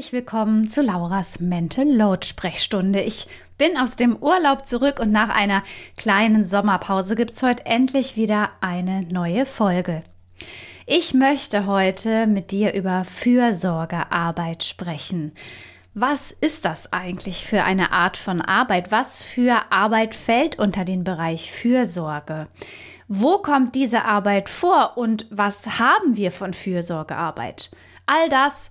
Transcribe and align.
Herzlich 0.00 0.14
willkommen 0.14 0.66
zu 0.66 0.80
Lauras 0.80 1.40
Mental 1.40 1.86
Load 1.86 2.26
Sprechstunde. 2.26 3.02
Ich 3.02 3.26
bin 3.58 3.76
aus 3.76 3.96
dem 3.96 4.16
Urlaub 4.16 4.64
zurück 4.64 4.98
und 4.98 5.12
nach 5.12 5.28
einer 5.28 5.62
kleinen 5.98 6.42
Sommerpause 6.42 7.16
gibt 7.16 7.34
es 7.34 7.42
heute 7.42 7.66
endlich 7.66 8.16
wieder 8.16 8.48
eine 8.62 9.02
neue 9.02 9.44
Folge. 9.44 10.02
Ich 10.86 11.12
möchte 11.12 11.66
heute 11.66 12.26
mit 12.26 12.50
dir 12.50 12.72
über 12.72 13.04
Fürsorgearbeit 13.04 14.64
sprechen. 14.64 15.32
Was 15.92 16.30
ist 16.30 16.64
das 16.64 16.94
eigentlich 16.94 17.44
für 17.44 17.64
eine 17.64 17.92
Art 17.92 18.16
von 18.16 18.40
Arbeit? 18.40 18.90
Was 18.90 19.22
für 19.22 19.70
Arbeit 19.70 20.14
fällt 20.14 20.58
unter 20.58 20.86
den 20.86 21.04
Bereich 21.04 21.52
Fürsorge? 21.52 22.48
Wo 23.06 23.36
kommt 23.36 23.74
diese 23.74 24.06
Arbeit 24.06 24.48
vor 24.48 24.96
und 24.96 25.26
was 25.28 25.78
haben 25.78 26.16
wir 26.16 26.32
von 26.32 26.54
Fürsorgearbeit? 26.54 27.70
All 28.06 28.30
das 28.30 28.70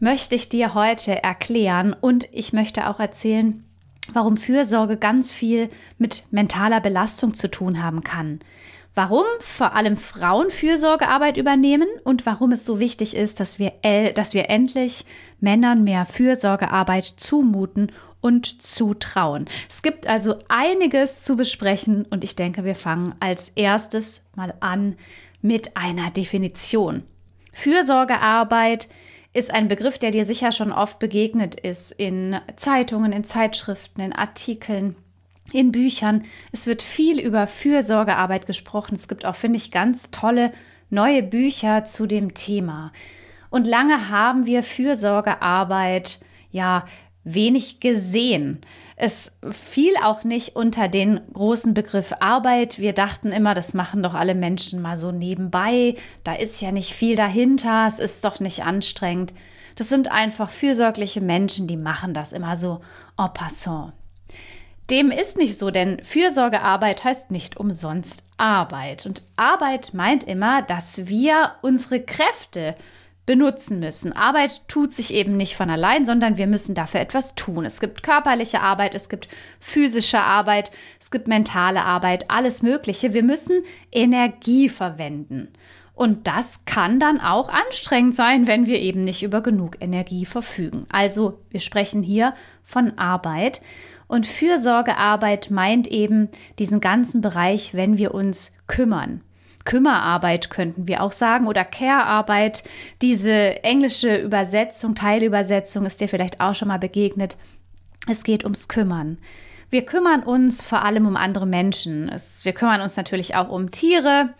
möchte 0.00 0.34
ich 0.34 0.48
dir 0.48 0.74
heute 0.74 1.22
erklären 1.22 1.94
und 1.98 2.26
ich 2.32 2.52
möchte 2.52 2.88
auch 2.88 2.98
erzählen, 2.98 3.62
warum 4.12 4.36
Fürsorge 4.36 4.96
ganz 4.96 5.30
viel 5.30 5.68
mit 5.98 6.24
mentaler 6.30 6.80
Belastung 6.80 7.34
zu 7.34 7.48
tun 7.48 7.82
haben 7.82 8.02
kann. 8.02 8.40
Warum 8.94 9.24
vor 9.38 9.74
allem 9.74 9.96
Frauen 9.96 10.50
Fürsorgearbeit 10.50 11.36
übernehmen 11.36 11.86
und 12.02 12.26
warum 12.26 12.50
es 12.50 12.66
so 12.66 12.80
wichtig 12.80 13.14
ist, 13.14 13.38
dass 13.38 13.60
wir, 13.60 13.72
dass 14.14 14.34
wir 14.34 14.50
endlich 14.50 15.04
Männern 15.38 15.84
mehr 15.84 16.06
Fürsorgearbeit 16.06 17.04
zumuten 17.04 17.92
und 18.20 18.60
zutrauen. 18.62 19.46
Es 19.68 19.82
gibt 19.82 20.06
also 20.06 20.34
einiges 20.48 21.22
zu 21.22 21.36
besprechen 21.36 22.04
und 22.10 22.24
ich 22.24 22.36
denke, 22.36 22.64
wir 22.64 22.74
fangen 22.74 23.14
als 23.20 23.50
erstes 23.50 24.22
mal 24.34 24.54
an 24.60 24.96
mit 25.40 25.76
einer 25.76 26.10
Definition. 26.10 27.04
Fürsorgearbeit 27.52 28.84
ist 28.84 29.09
ein 29.52 29.68
Begriff, 29.68 29.98
der 29.98 30.10
dir 30.10 30.24
sicher 30.24 30.52
schon 30.52 30.72
oft 30.72 30.98
begegnet 30.98 31.54
ist 31.54 31.92
in 31.92 32.40
Zeitungen, 32.56 33.12
in 33.12 33.24
Zeitschriften, 33.24 34.00
in 34.00 34.12
Artikeln, 34.12 34.96
in 35.52 35.72
Büchern. 35.72 36.24
Es 36.52 36.66
wird 36.66 36.82
viel 36.82 37.20
über 37.20 37.46
Fürsorgearbeit 37.46 38.46
gesprochen. 38.46 38.96
Es 38.96 39.08
gibt 39.08 39.24
auch, 39.24 39.36
finde 39.36 39.58
ich, 39.58 39.70
ganz 39.70 40.10
tolle 40.10 40.52
neue 40.90 41.22
Bücher 41.22 41.84
zu 41.84 42.06
dem 42.06 42.34
Thema. 42.34 42.92
Und 43.50 43.66
lange 43.66 44.08
haben 44.08 44.46
wir 44.46 44.62
Fürsorgearbeit 44.62 46.20
ja 46.50 46.84
wenig 47.24 47.80
gesehen. 47.80 48.60
Es 49.02 49.38
fiel 49.50 49.94
auch 50.04 50.24
nicht 50.24 50.56
unter 50.56 50.86
den 50.86 51.22
großen 51.32 51.72
Begriff 51.72 52.12
Arbeit. 52.20 52.78
Wir 52.78 52.92
dachten 52.92 53.32
immer, 53.32 53.54
das 53.54 53.72
machen 53.72 54.02
doch 54.02 54.12
alle 54.12 54.34
Menschen 54.34 54.82
mal 54.82 54.98
so 54.98 55.10
nebenbei. 55.10 55.94
Da 56.22 56.34
ist 56.34 56.60
ja 56.60 56.70
nicht 56.70 56.92
viel 56.92 57.16
dahinter. 57.16 57.86
Es 57.88 57.98
ist 57.98 58.22
doch 58.26 58.40
nicht 58.40 58.62
anstrengend. 58.62 59.32
Das 59.76 59.88
sind 59.88 60.10
einfach 60.10 60.50
fürsorgliche 60.50 61.22
Menschen, 61.22 61.66
die 61.66 61.78
machen 61.78 62.12
das 62.12 62.34
immer 62.34 62.56
so 62.56 62.82
en 63.16 63.32
passant. 63.32 63.94
Dem 64.90 65.10
ist 65.10 65.38
nicht 65.38 65.56
so, 65.56 65.70
denn 65.70 66.04
Fürsorgearbeit 66.04 67.02
heißt 67.02 67.30
nicht 67.30 67.56
umsonst 67.56 68.24
Arbeit. 68.36 69.06
Und 69.06 69.22
Arbeit 69.36 69.94
meint 69.94 70.24
immer, 70.24 70.60
dass 70.60 71.06
wir 71.06 71.52
unsere 71.62 72.02
Kräfte 72.02 72.76
benutzen 73.30 73.78
müssen. 73.78 74.12
Arbeit 74.12 74.66
tut 74.66 74.92
sich 74.92 75.14
eben 75.14 75.36
nicht 75.36 75.54
von 75.54 75.70
allein, 75.70 76.04
sondern 76.04 76.36
wir 76.36 76.48
müssen 76.48 76.74
dafür 76.74 76.98
etwas 76.98 77.36
tun. 77.36 77.64
Es 77.64 77.78
gibt 77.78 78.02
körperliche 78.02 78.60
Arbeit, 78.60 78.92
es 78.96 79.08
gibt 79.08 79.28
physische 79.60 80.18
Arbeit, 80.18 80.72
es 80.98 81.12
gibt 81.12 81.28
mentale 81.28 81.84
Arbeit, 81.84 82.28
alles 82.28 82.60
Mögliche. 82.62 83.14
Wir 83.14 83.22
müssen 83.22 83.62
Energie 83.92 84.68
verwenden. 84.68 85.46
Und 85.94 86.26
das 86.26 86.64
kann 86.64 86.98
dann 86.98 87.20
auch 87.20 87.50
anstrengend 87.50 88.16
sein, 88.16 88.48
wenn 88.48 88.66
wir 88.66 88.80
eben 88.80 89.02
nicht 89.02 89.22
über 89.22 89.42
genug 89.42 89.76
Energie 89.80 90.26
verfügen. 90.26 90.86
Also 90.90 91.38
wir 91.50 91.60
sprechen 91.60 92.02
hier 92.02 92.34
von 92.64 92.98
Arbeit. 92.98 93.62
Und 94.08 94.26
Fürsorgearbeit 94.26 95.52
meint 95.52 95.86
eben 95.86 96.30
diesen 96.58 96.80
ganzen 96.80 97.20
Bereich, 97.20 97.74
wenn 97.74 97.96
wir 97.96 98.12
uns 98.12 98.56
kümmern. 98.66 99.20
Kümmerarbeit 99.70 100.50
könnten 100.50 100.88
wir 100.88 101.00
auch 101.00 101.12
sagen 101.12 101.46
oder 101.46 101.64
Care-Arbeit. 101.64 102.64
Diese 103.02 103.62
englische 103.62 104.16
Übersetzung, 104.16 104.96
Teilübersetzung 104.96 105.86
ist 105.86 106.00
dir 106.00 106.08
vielleicht 106.08 106.40
auch 106.40 106.56
schon 106.56 106.66
mal 106.66 106.80
begegnet. 106.80 107.36
Es 108.08 108.24
geht 108.24 108.42
ums 108.42 108.66
Kümmern. 108.66 109.18
Wir 109.70 109.84
kümmern 109.84 110.24
uns 110.24 110.60
vor 110.60 110.84
allem 110.84 111.06
um 111.06 111.16
andere 111.16 111.46
Menschen. 111.46 112.08
Es, 112.08 112.44
wir 112.44 112.52
kümmern 112.52 112.80
uns 112.80 112.96
natürlich 112.96 113.36
auch 113.36 113.48
um 113.48 113.70
Tiere 113.70 114.30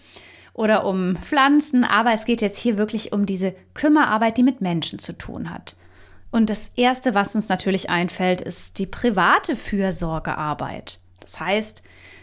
oder 0.52 0.84
um 0.84 1.14
Pflanzen, 1.14 1.84
aber 1.84 2.12
es 2.12 2.24
geht 2.24 2.42
jetzt 2.42 2.58
hier 2.58 2.76
wirklich 2.76 3.12
um 3.12 3.24
diese 3.24 3.54
Kümmerarbeit, 3.74 4.36
die 4.36 4.42
mit 4.42 4.60
Menschen 4.60 4.98
zu 4.98 5.12
tun 5.12 5.48
hat. 5.48 5.76
Und 6.32 6.50
das 6.50 6.72
Erste, 6.74 7.14
was 7.14 7.36
uns 7.36 7.48
natürlich 7.48 7.88
einfällt, 7.88 8.40
ist 8.40 8.80
die 8.80 8.86
private 8.86 9.54
Fürsorgearbeit. 9.54 10.99
Das 11.30 11.40
heißt, 11.40 11.82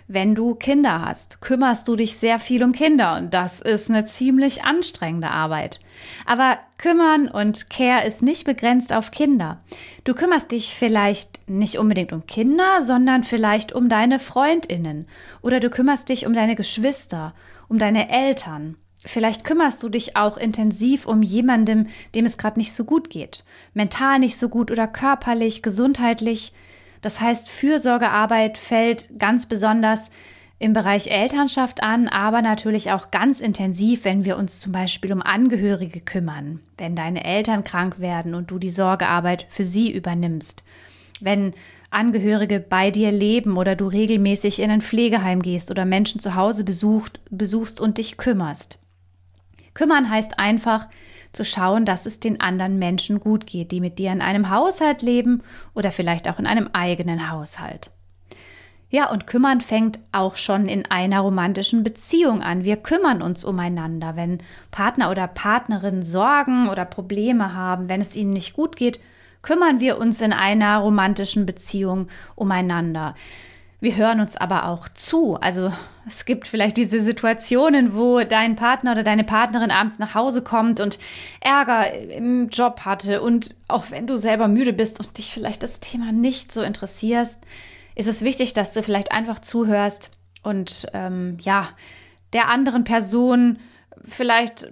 wenn 0.10 0.36
du 0.36 0.56
Kinder 0.56 1.02
hast, 1.02 1.42
kümmerst 1.42 1.88
du 1.88 1.96
dich 1.96 2.18
sehr 2.18 2.40
viel 2.40 2.64
um 2.64 2.72
Kinder 2.72 3.16
und 3.18 3.34
das 3.34 3.62
ist 3.62 3.90
eine 3.90 4.06
ziemlich 4.06 4.64
anstrengende 4.64 5.30
Arbeit. 5.30 5.80
Aber 6.26 6.60
kümmern 6.78 7.30
und 7.30 7.70
Care 7.70 8.06
ist 8.06 8.22
nicht 8.22 8.46
begrenzt 8.46 8.94
auf 8.94 9.12
Kinder. 9.12 9.62
Du 10.04 10.14
kümmerst 10.14 10.52
dich 10.52 10.76
vielleicht 10.76 11.50
nicht 11.50 11.78
unbedingt 11.78 12.12
um 12.12 12.26
Kinder, 12.26 12.82
sondern 12.82 13.24
vielleicht 13.24 13.74
um 13.74 13.90
deine 13.90 14.20
Freundinnen 14.20 15.08
oder 15.42 15.60
du 15.60 15.70
kümmerst 15.70 16.10
dich 16.10 16.26
um 16.26 16.34
deine 16.34 16.56
Geschwister, 16.56 17.34
um 17.70 17.78
deine 17.78 18.10
Eltern. 18.10 18.78
Vielleicht 19.06 19.46
kümmerst 19.46 19.82
du 19.84 19.90
dich 19.90 20.18
auch 20.18 20.38
intensiv 20.38 21.06
um 21.06 21.22
jemandem, 21.22 21.88
dem 22.14 22.26
es 22.26 22.38
gerade 22.38 22.60
nicht 22.60 22.74
so 22.74 22.84
gut 22.84 23.10
geht. 23.10 23.46
Mental 23.74 24.20
nicht 24.20 24.38
so 24.38 24.50
gut 24.50 24.70
oder 24.70 24.88
körperlich, 24.88 25.62
gesundheitlich. 25.64 26.54
Das 27.02 27.22
heißt, 27.22 27.50
Fürsorgearbeit 27.50 28.58
fällt 28.58 29.20
ganz 29.20 29.46
besonders 29.46 30.10
im 30.60 30.74
Bereich 30.74 31.08
Elternschaft 31.08 31.84
an, 31.84 32.08
aber 32.08 32.42
natürlich 32.42 32.92
auch 32.92 33.12
ganz 33.12 33.40
intensiv, 33.40 34.06
wenn 34.06 34.26
wir 34.26 34.38
uns 34.38 34.60
zum 34.60 34.72
Beispiel 34.72 35.14
um 35.14 35.22
Angehörige 35.22 36.02
kümmern, 36.02 36.62
wenn 36.78 36.96
deine 36.96 37.24
Eltern 37.24 37.64
krank 37.64 38.00
werden 38.00 38.34
und 38.34 38.50
du 38.50 38.58
die 38.58 38.70
Sorgearbeit 38.70 39.46
für 39.50 39.64
sie 39.64 39.92
übernimmst, 39.92 40.64
wenn 41.22 41.54
Angehörige 41.90 42.60
bei 42.60 42.92
dir 42.92 43.12
leben 43.12 43.56
oder 43.56 43.76
du 43.76 43.88
regelmäßig 43.88 44.60
in 44.60 44.72
ein 44.72 44.82
Pflegeheim 44.82 45.42
gehst 45.42 45.72
oder 45.72 45.86
Menschen 45.86 46.20
zu 46.20 46.36
Hause 46.36 46.64
besucht, 46.64 47.20
besuchst 47.30 47.80
und 47.80 47.98
dich 47.98 48.18
kümmerst. 48.18 48.80
Kümmern 49.74 50.10
heißt 50.10 50.40
einfach, 50.40 50.88
zu 51.38 51.46
schauen, 51.46 51.86
dass 51.86 52.06
es 52.06 52.20
den 52.20 52.42
anderen 52.42 52.80
Menschen 52.80 53.22
gut 53.22 53.48
geht, 53.48 53.72
die 53.72 53.80
mit 53.80 54.00
dir 54.00 54.12
in 54.12 54.22
einem 54.22 54.50
Haushalt 54.50 55.02
leben 55.02 55.42
oder 55.74 55.92
vielleicht 55.92 56.28
auch 56.28 56.40
in 56.40 56.48
einem 56.48 56.70
eigenen 56.74 57.32
Haushalt. 57.32 57.92
Ja, 58.90 59.12
und 59.12 59.28
kümmern 59.28 59.62
fängt 59.62 60.00
auch 60.14 60.38
schon 60.38 60.68
in 60.68 60.86
einer 60.86 61.20
romantischen 61.20 61.84
Beziehung 61.84 62.42
an. 62.42 62.64
Wir 62.64 62.78
kümmern 62.78 63.22
uns 63.22 63.44
umeinander, 63.44 64.16
wenn 64.16 64.40
Partner 64.72 65.12
oder 65.12 65.28
Partnerin 65.28 66.04
Sorgen 66.04 66.70
oder 66.70 66.86
Probleme 66.86 67.54
haben, 67.54 67.90
wenn 67.90 68.00
es 68.00 68.16
ihnen 68.16 68.32
nicht 68.32 68.54
gut 68.54 68.78
geht, 68.78 69.00
kümmern 69.42 69.80
wir 69.80 69.98
uns 69.98 70.22
in 70.22 70.34
einer 70.34 70.78
romantischen 70.80 71.46
Beziehung 71.46 72.08
umeinander. 72.36 73.16
Wir 73.80 73.96
hören 73.96 74.20
uns 74.20 74.36
aber 74.36 74.66
auch 74.66 74.90
zu. 74.90 75.36
Also 75.36 75.72
es 76.08 76.26
gibt 76.26 76.48
vielleicht 76.48 76.78
diese 76.78 77.00
Situationen, 77.00 77.96
wo 77.96 78.22
dein 78.22 78.56
Partner 78.56 78.94
oder 78.94 79.04
deine 79.04 79.24
Partnerin 79.24 79.70
abends 79.70 80.00
nach 80.00 80.16
Hause 80.16 80.44
kommt 80.44 80.80
und 80.80 80.98
Ärger 81.42 81.94
im 81.94 82.50
Job 82.50 82.82
hatte. 82.86 83.22
Und 83.22 83.56
auch 83.68 83.92
wenn 83.92 84.08
du 84.08 84.18
selber 84.18 84.48
müde 84.48 84.74
bist 84.74 85.00
und 85.00 85.18
dich 85.20 85.32
vielleicht 85.32 85.62
das 85.62 85.80
Thema 85.80 86.12
nicht 86.12 86.52
so 86.52 86.64
interessierst, 86.64 87.46
ist 87.94 88.08
es 88.08 88.24
wichtig, 88.24 88.54
dass 88.54 88.74
du 88.74 88.82
vielleicht 88.82 89.12
einfach 89.12 89.40
zuhörst 89.40 90.12
und 90.44 90.88
ähm, 90.94 91.38
ja, 91.42 91.70
der 92.34 92.48
anderen 92.48 92.84
Person 92.84 93.60
vielleicht 94.04 94.72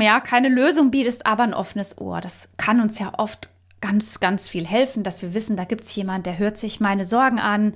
ja 0.00 0.20
keine 0.20 0.48
Lösung 0.48 0.90
bietest, 0.90 1.26
aber 1.26 1.42
ein 1.44 1.54
offenes 1.54 1.98
Ohr. 1.98 2.20
Das 2.20 2.50
kann 2.56 2.80
uns 2.80 2.98
ja 2.98 3.12
oft 3.16 3.48
ganz, 3.80 4.20
ganz 4.20 4.48
viel 4.48 4.66
helfen, 4.66 5.02
dass 5.02 5.22
wir 5.22 5.34
wissen, 5.34 5.56
da 5.56 5.64
gibt 5.64 5.84
es 5.84 5.94
jemand, 5.94 6.26
der 6.26 6.38
hört 6.38 6.56
sich 6.56 6.80
meine 6.80 7.04
Sorgen 7.04 7.38
an. 7.38 7.74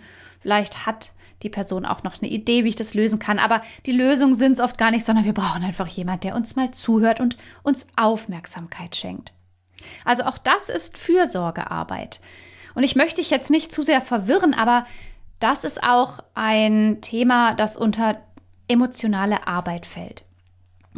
Vielleicht 0.48 0.86
hat 0.86 1.12
die 1.42 1.50
Person 1.50 1.84
auch 1.84 2.04
noch 2.04 2.22
eine 2.22 2.30
Idee, 2.30 2.64
wie 2.64 2.70
ich 2.70 2.74
das 2.74 2.94
lösen 2.94 3.18
kann. 3.18 3.38
Aber 3.38 3.60
die 3.84 3.92
Lösungen 3.92 4.34
sind 4.34 4.52
es 4.52 4.60
oft 4.60 4.78
gar 4.78 4.90
nicht, 4.90 5.04
sondern 5.04 5.26
wir 5.26 5.34
brauchen 5.34 5.62
einfach 5.62 5.86
jemand, 5.88 6.24
der 6.24 6.34
uns 6.34 6.56
mal 6.56 6.70
zuhört 6.70 7.20
und 7.20 7.36
uns 7.62 7.86
Aufmerksamkeit 7.96 8.96
schenkt. 8.96 9.34
Also 10.06 10.22
auch 10.22 10.38
das 10.38 10.70
ist 10.70 10.96
Fürsorgearbeit. 10.96 12.22
Und 12.74 12.82
ich 12.82 12.96
möchte 12.96 13.20
dich 13.20 13.28
jetzt 13.28 13.50
nicht 13.50 13.74
zu 13.74 13.82
sehr 13.82 14.00
verwirren, 14.00 14.54
aber 14.54 14.86
das 15.38 15.64
ist 15.64 15.82
auch 15.82 16.20
ein 16.34 17.02
Thema, 17.02 17.52
das 17.52 17.76
unter 17.76 18.16
emotionale 18.66 19.46
Arbeit 19.46 19.84
fällt. 19.84 20.24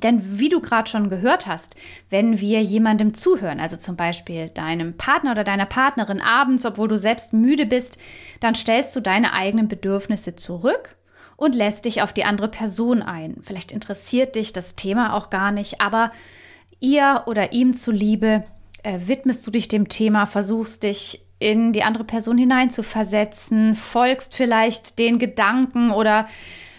Denn 0.00 0.38
wie 0.38 0.49
du 0.49 0.61
gerade 0.61 0.88
schon 0.88 1.08
gehört 1.08 1.47
hast, 1.47 1.76
wenn 2.08 2.41
wir 2.41 2.62
jemandem 2.62 3.14
zuhören, 3.14 3.61
also 3.61 3.76
zum 3.76 3.97
Beispiel 3.97 4.49
deinem 4.49 4.97
Partner 4.97 5.32
oder 5.32 5.44
deiner 5.44 5.67
Partnerin 5.67 6.20
abends, 6.20 6.64
obwohl 6.64 6.88
du 6.88 6.99
selbst 6.99 7.32
müde 7.32 7.67
bist, 7.67 7.99
dann 8.41 8.55
stellst 8.55 8.94
du 8.97 9.00
deine 9.00 9.32
eigenen 9.32 9.69
Bedürfnisse 9.69 10.37
zurück 10.37 10.97
und 11.37 11.55
lässt 11.55 11.85
dich 11.85 12.02
auf 12.02 12.12
die 12.12 12.25
andere 12.25 12.49
Person 12.49 13.02
ein. 13.02 13.37
Vielleicht 13.41 13.73
interessiert 13.73 14.37
dich 14.37 14.52
das 14.52 14.76
Thema 14.76 15.14
auch 15.14 15.31
gar 15.31 15.52
nicht, 15.52 15.81
aber 15.81 16.12
ihr 16.81 17.23
oder 17.26 17.52
ihm 17.52 17.75
zuliebe 17.75 18.44
äh, 18.82 18.99
widmest 19.06 19.47
du 19.47 19.50
dich 19.50 19.69
dem 19.69 19.88
Thema, 19.88 20.26
versuchst 20.26 20.82
dich 20.82 21.25
in 21.38 21.73
die 21.73 21.82
andere 21.82 22.05
Person 22.05 22.37
hineinzuversetzen, 22.37 23.75
folgst 23.75 24.37
vielleicht 24.37 24.99
den 24.99 25.19
Gedanken 25.19 25.91
oder 25.91 26.29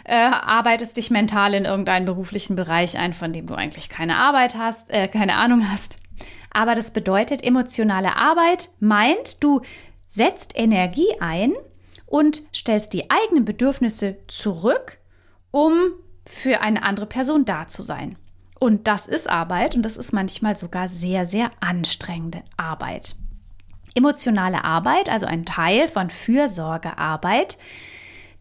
äh, 0.03 0.15
arbeitest 0.15 0.97
dich 0.97 1.11
mental 1.11 1.53
in 1.53 1.65
irgendeinen 1.65 2.05
beruflichen 2.05 2.55
Bereich 2.55 2.97
ein, 2.97 3.13
von 3.13 3.33
dem 3.33 3.45
du 3.45 3.53
eigentlich 3.53 3.89
keine 3.89 4.17
Arbeit 4.17 4.55
hast, 4.55 4.89
äh, 4.89 5.07
keine 5.07 5.35
Ahnung 5.35 5.69
hast. 5.71 5.99
Aber 6.51 6.75
das 6.75 6.91
bedeutet, 6.91 7.43
emotionale 7.43 8.15
Arbeit 8.15 8.69
meint, 8.79 9.43
du 9.43 9.61
setzt 10.07 10.57
Energie 10.57 11.07
ein 11.19 11.53
und 12.05 12.43
stellst 12.53 12.93
die 12.93 13.09
eigenen 13.09 13.45
Bedürfnisse 13.45 14.17
zurück, 14.27 14.97
um 15.51 15.93
für 16.25 16.61
eine 16.61 16.83
andere 16.83 17.05
Person 17.05 17.45
da 17.45 17.67
zu 17.67 17.83
sein. 17.83 18.17
Und 18.59 18.87
das 18.87 19.07
ist 19.07 19.29
Arbeit 19.29 19.75
und 19.75 19.81
das 19.81 19.97
ist 19.97 20.11
manchmal 20.11 20.55
sogar 20.55 20.87
sehr, 20.87 21.25
sehr 21.25 21.51
anstrengende 21.61 22.43
Arbeit. 22.57 23.15
Emotionale 23.95 24.63
Arbeit, 24.63 25.09
also 25.09 25.25
ein 25.25 25.45
Teil 25.45 25.87
von 25.87 26.09
Fürsorgearbeit, 26.09 27.57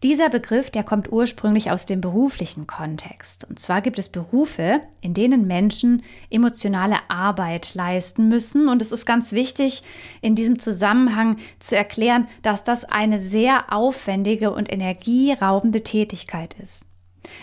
dieser 0.03 0.29
Begriff, 0.29 0.71
der 0.71 0.83
kommt 0.83 1.11
ursprünglich 1.11 1.69
aus 1.69 1.85
dem 1.85 2.01
beruflichen 2.01 2.65
Kontext. 2.65 3.47
Und 3.47 3.59
zwar 3.59 3.81
gibt 3.81 3.99
es 3.99 4.09
Berufe, 4.09 4.81
in 5.01 5.13
denen 5.13 5.45
Menschen 5.45 6.03
emotionale 6.31 6.97
Arbeit 7.07 7.75
leisten 7.75 8.27
müssen. 8.27 8.67
Und 8.67 8.81
es 8.81 8.91
ist 8.91 9.05
ganz 9.05 9.31
wichtig, 9.31 9.83
in 10.21 10.33
diesem 10.33 10.57
Zusammenhang 10.57 11.37
zu 11.59 11.77
erklären, 11.77 12.27
dass 12.41 12.63
das 12.63 12.83
eine 12.85 13.19
sehr 13.19 13.71
aufwendige 13.71 14.51
und 14.51 14.71
energieraubende 14.71 15.83
Tätigkeit 15.83 16.55
ist. 16.59 16.87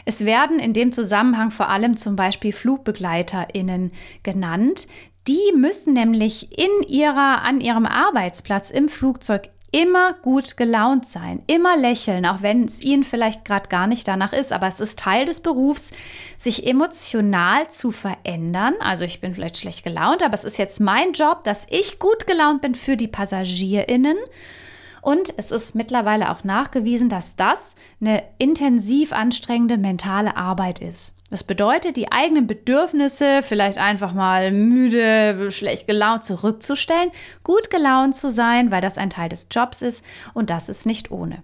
Es 0.05 0.25
werden 0.25 0.59
in 0.59 0.73
dem 0.73 0.91
Zusammenhang 0.91 1.53
vor 1.53 1.69
allem 1.69 1.97
zum 1.97 2.17
Beispiel 2.17 2.53
FlugbegleiterInnen 2.53 3.93
genannt. 4.25 4.89
Die 5.29 5.53
müssen 5.55 5.93
nämlich 5.93 6.59
in 6.59 6.89
ihrer, 6.89 7.43
an 7.43 7.61
ihrem 7.61 7.87
Arbeitsplatz 7.87 8.71
im 8.71 8.89
Flugzeug 8.89 9.49
immer 9.70 10.15
gut 10.15 10.56
gelaunt 10.56 11.06
sein, 11.06 11.43
immer 11.47 11.76
lächeln, 11.76 12.25
auch 12.25 12.43
wenn 12.43 12.65
es 12.65 12.82
ihnen 12.82 13.05
vielleicht 13.05 13.44
gerade 13.44 13.69
gar 13.69 13.87
nicht 13.87 14.09
danach 14.09 14.32
ist. 14.32 14.53
Aber 14.53 14.67
es 14.67 14.81
ist 14.81 14.99
Teil 14.99 15.26
des 15.26 15.41
Berufs, 15.41 15.93
sich 16.37 16.67
emotional 16.67 17.69
zu 17.69 17.91
verändern. 17.91 18.75
Also 18.81 19.05
ich 19.05 19.20
bin 19.20 19.35
vielleicht 19.35 19.59
schlecht 19.59 19.85
gelaunt, 19.85 20.23
aber 20.23 20.35
es 20.35 20.44
ist 20.44 20.59
jetzt 20.59 20.81
mein 20.81 21.12
Job, 21.12 21.44
dass 21.44 21.67
ich 21.70 21.99
gut 21.99 22.26
gelaunt 22.26 22.62
bin 22.62 22.75
für 22.75 22.97
die 22.97 23.09
PassagierInnen 23.09 24.17
und 25.09 25.33
es 25.39 25.53
ist 25.53 25.75
mittlerweile 25.75 26.31
auch 26.31 26.45
nachgewiesen, 26.45 27.09
dass 27.09 27.35
das 27.35 27.77
eine 27.99 28.25
intensiv 28.37 29.15
anstrengende 29.15 29.79
mentale 29.79 30.37
Arbeit 30.37 30.81
ist. 30.81 31.17
Das 31.31 31.45
bedeutet, 31.45 31.97
die 31.97 32.13
eigenen 32.13 32.47
Bedürfnisse, 32.47 33.43
vielleicht 33.43 33.79
einfach 33.79 34.13
mal 34.13 34.53
müde, 34.53 35.51
schlecht 35.51 35.87
gelaunt 35.87 36.25
zurückzustellen, 36.25 37.11
gut 37.43 37.71
gelaunt 37.71 38.17
zu 38.17 38.31
sein, 38.31 38.71
weil 38.71 38.83
das 38.83 38.99
ein 38.99 39.09
Teil 39.09 39.31
des 39.31 39.47
Jobs 39.51 39.81
ist 39.81 40.05
und 40.35 40.51
das 40.51 40.69
ist 40.69 40.85
nicht 40.85 41.11
ohne. 41.11 41.43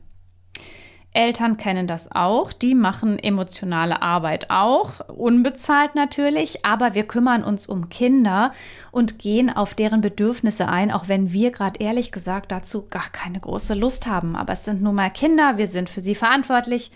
Eltern 1.15 1.57
kennen 1.57 1.87
das 1.87 2.11
auch, 2.11 2.53
die 2.53 2.75
machen 2.75 3.21
emotionale 3.21 4.03
Arbeit 4.03 4.51
auch, 4.51 4.99
unbezahlt 5.09 5.95
natürlich, 5.95 6.65
aber 6.65 6.95
wir 6.95 7.05
kümmern 7.05 7.45
uns 7.45 7.69
um 7.69 7.89
Kinder 7.89 8.53
und 8.91 9.21
gehen 9.21 9.49
auf 9.49 9.75
deren 9.75 10.01
Bedürfnisse 10.01 10.69
ein, 10.69 10.91
auch 10.91 11.07
wenn 11.07 11.33
wir 11.33 11.53
gerade 11.53 11.81
ehrlich 11.81 12.11
gesagt 12.11 12.51
dazu 12.51 12.89
gar 12.89 13.09
keine 13.13 13.39
große 13.39 13.75
Lust 13.75 14.09
haben. 14.09 14.35
Aber 14.35 14.55
es 14.55 14.65
sind 14.65 14.83
nun 14.83 14.97
mal 14.97 15.11
Kinder, 15.11 15.57
wir 15.57 15.69
sind 15.69 15.89
für 15.89 16.01
sie 16.01 16.17
verantwortlich. 16.17 16.91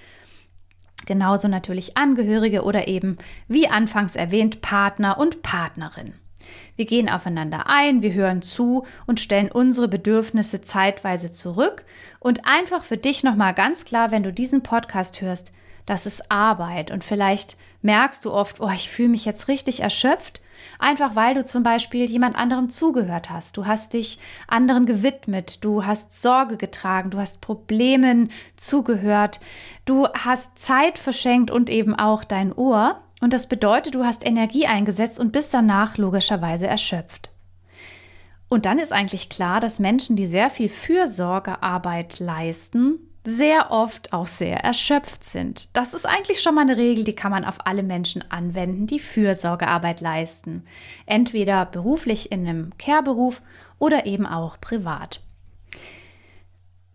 Genauso 1.06 1.46
natürlich 1.46 1.96
Angehörige 1.96 2.64
oder 2.64 2.88
eben, 2.88 3.18
wie 3.46 3.68
anfangs 3.68 4.16
erwähnt, 4.16 4.60
Partner 4.62 5.18
und 5.18 5.42
Partnerin. 5.42 6.14
Wir 6.78 6.86
gehen 6.86 7.08
aufeinander 7.08 7.64
ein, 7.66 8.02
wir 8.02 8.12
hören 8.12 8.40
zu 8.40 8.86
und 9.04 9.18
stellen 9.18 9.50
unsere 9.50 9.88
Bedürfnisse 9.88 10.60
zeitweise 10.60 11.32
zurück. 11.32 11.84
Und 12.20 12.46
einfach 12.46 12.84
für 12.84 12.96
dich 12.96 13.24
nochmal 13.24 13.52
ganz 13.52 13.84
klar, 13.84 14.12
wenn 14.12 14.22
du 14.22 14.32
diesen 14.32 14.62
Podcast 14.62 15.20
hörst, 15.20 15.50
das 15.86 16.06
ist 16.06 16.30
Arbeit. 16.30 16.92
Und 16.92 17.02
vielleicht 17.02 17.56
merkst 17.82 18.24
du 18.24 18.32
oft, 18.32 18.60
oh, 18.60 18.70
ich 18.70 18.90
fühle 18.90 19.08
mich 19.08 19.24
jetzt 19.24 19.48
richtig 19.48 19.80
erschöpft. 19.80 20.40
Einfach 20.78 21.16
weil 21.16 21.34
du 21.34 21.42
zum 21.42 21.64
Beispiel 21.64 22.04
jemand 22.04 22.36
anderem 22.36 22.70
zugehört 22.70 23.28
hast. 23.28 23.56
Du 23.56 23.66
hast 23.66 23.94
dich 23.94 24.20
anderen 24.46 24.86
gewidmet, 24.86 25.64
du 25.64 25.84
hast 25.84 26.22
Sorge 26.22 26.56
getragen, 26.56 27.10
du 27.10 27.18
hast 27.18 27.40
Problemen 27.40 28.30
zugehört, 28.54 29.40
du 29.84 30.06
hast 30.12 30.60
Zeit 30.60 30.96
verschenkt 30.96 31.50
und 31.50 31.70
eben 31.70 31.96
auch 31.96 32.22
dein 32.22 32.52
Ohr. 32.52 33.02
Und 33.20 33.32
das 33.32 33.48
bedeutet, 33.48 33.94
du 33.94 34.04
hast 34.04 34.24
Energie 34.24 34.66
eingesetzt 34.66 35.18
und 35.18 35.32
bist 35.32 35.52
danach 35.52 35.96
logischerweise 35.98 36.66
erschöpft. 36.66 37.30
Und 38.48 38.64
dann 38.64 38.78
ist 38.78 38.92
eigentlich 38.92 39.28
klar, 39.28 39.60
dass 39.60 39.78
Menschen, 39.78 40.16
die 40.16 40.26
sehr 40.26 40.50
viel 40.50 40.68
Fürsorgearbeit 40.68 42.18
leisten, 42.18 42.98
sehr 43.24 43.70
oft 43.70 44.12
auch 44.14 44.26
sehr 44.26 44.60
erschöpft 44.64 45.22
sind. 45.22 45.68
Das 45.76 45.92
ist 45.92 46.06
eigentlich 46.06 46.40
schon 46.40 46.54
mal 46.54 46.62
eine 46.62 46.78
Regel, 46.78 47.04
die 47.04 47.14
kann 47.14 47.30
man 47.30 47.44
auf 47.44 47.66
alle 47.66 47.82
Menschen 47.82 48.24
anwenden, 48.30 48.86
die 48.86 48.98
Fürsorgearbeit 48.98 50.00
leisten. 50.00 50.64
Entweder 51.04 51.66
beruflich 51.66 52.32
in 52.32 52.46
einem 52.46 52.72
Care-Beruf 52.78 53.42
oder 53.78 54.06
eben 54.06 54.26
auch 54.26 54.58
privat. 54.60 55.20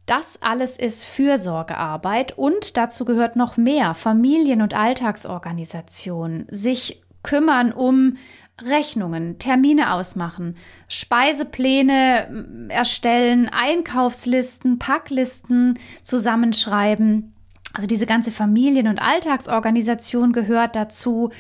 Das 0.06 0.42
alles 0.42 0.78
ist 0.78 1.06
Fürsorgearbeit 1.06 2.38
und 2.38 2.76
dazu 2.76 3.06
gehört 3.06 3.36
noch 3.36 3.56
mehr 3.56 3.94
Familien- 3.94 4.62
und 4.62 4.74
Alltagsorganisation, 4.74 6.46
sich 6.50 7.02
kümmern 7.24 7.72
um 7.72 8.18
Rechnungen, 8.62 9.40
Termine 9.40 9.94
ausmachen, 9.94 10.58
Speisepläne 10.88 12.68
erstellen, 12.70 13.50
Einkaufslisten, 13.50 14.78
Packlisten 14.78 15.80
zusammenschreiben. 16.04 17.34
Also 17.74 17.88
diese 17.88 18.06
ganze 18.06 18.30
Familien- 18.30 18.88
und 18.88 19.02
Alltagsorganisation 19.02 20.34
gehört 20.34 20.76
dazu, 20.76 21.32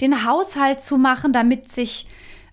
den 0.00 0.24
Haushalt 0.24 0.80
zu 0.80 0.96
machen, 0.96 1.32
damit 1.32 1.68
sich 1.68 2.06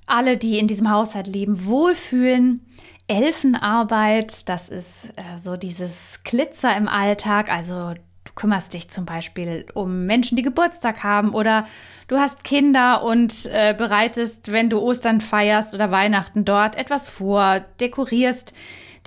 alle, 0.05 0.35
die 0.35 0.59
in 0.59 0.67
diesem 0.67 0.89
Haushalt 0.89 1.27
leben, 1.27 1.65
wohlfühlen. 1.65 2.65
Elfenarbeit, 3.09 4.47
das 4.47 4.69
ist 4.69 5.13
äh, 5.15 5.37
so 5.37 5.57
dieses 5.57 6.23
Glitzer 6.23 6.77
im 6.77 6.87
Alltag. 6.87 7.49
Also 7.49 7.79
du 8.23 8.33
kümmerst 8.35 8.73
dich 8.73 8.91
zum 8.91 9.05
Beispiel 9.05 9.65
um 9.73 10.05
Menschen, 10.05 10.35
die 10.35 10.43
Geburtstag 10.43 11.03
haben 11.03 11.33
oder 11.33 11.65
du 12.07 12.17
hast 12.17 12.43
Kinder 12.43 13.03
und 13.03 13.49
äh, 13.51 13.73
bereitest, 13.75 14.51
wenn 14.51 14.69
du 14.69 14.79
Ostern 14.79 15.21
feierst 15.21 15.73
oder 15.73 15.89
Weihnachten 15.89 16.45
dort 16.45 16.75
etwas 16.75 17.09
vor, 17.09 17.61
dekorierst 17.81 18.53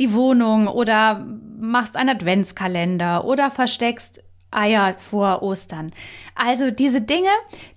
die 0.00 0.12
Wohnung 0.12 0.66
oder 0.66 1.24
machst 1.60 1.96
einen 1.96 2.10
Adventskalender 2.10 3.24
oder 3.24 3.52
versteckst 3.52 4.24
Eier 4.52 4.94
vor 4.98 5.42
Ostern. 5.42 5.92
Also 6.34 6.70
diese 6.70 7.00
Dinge, 7.00 7.30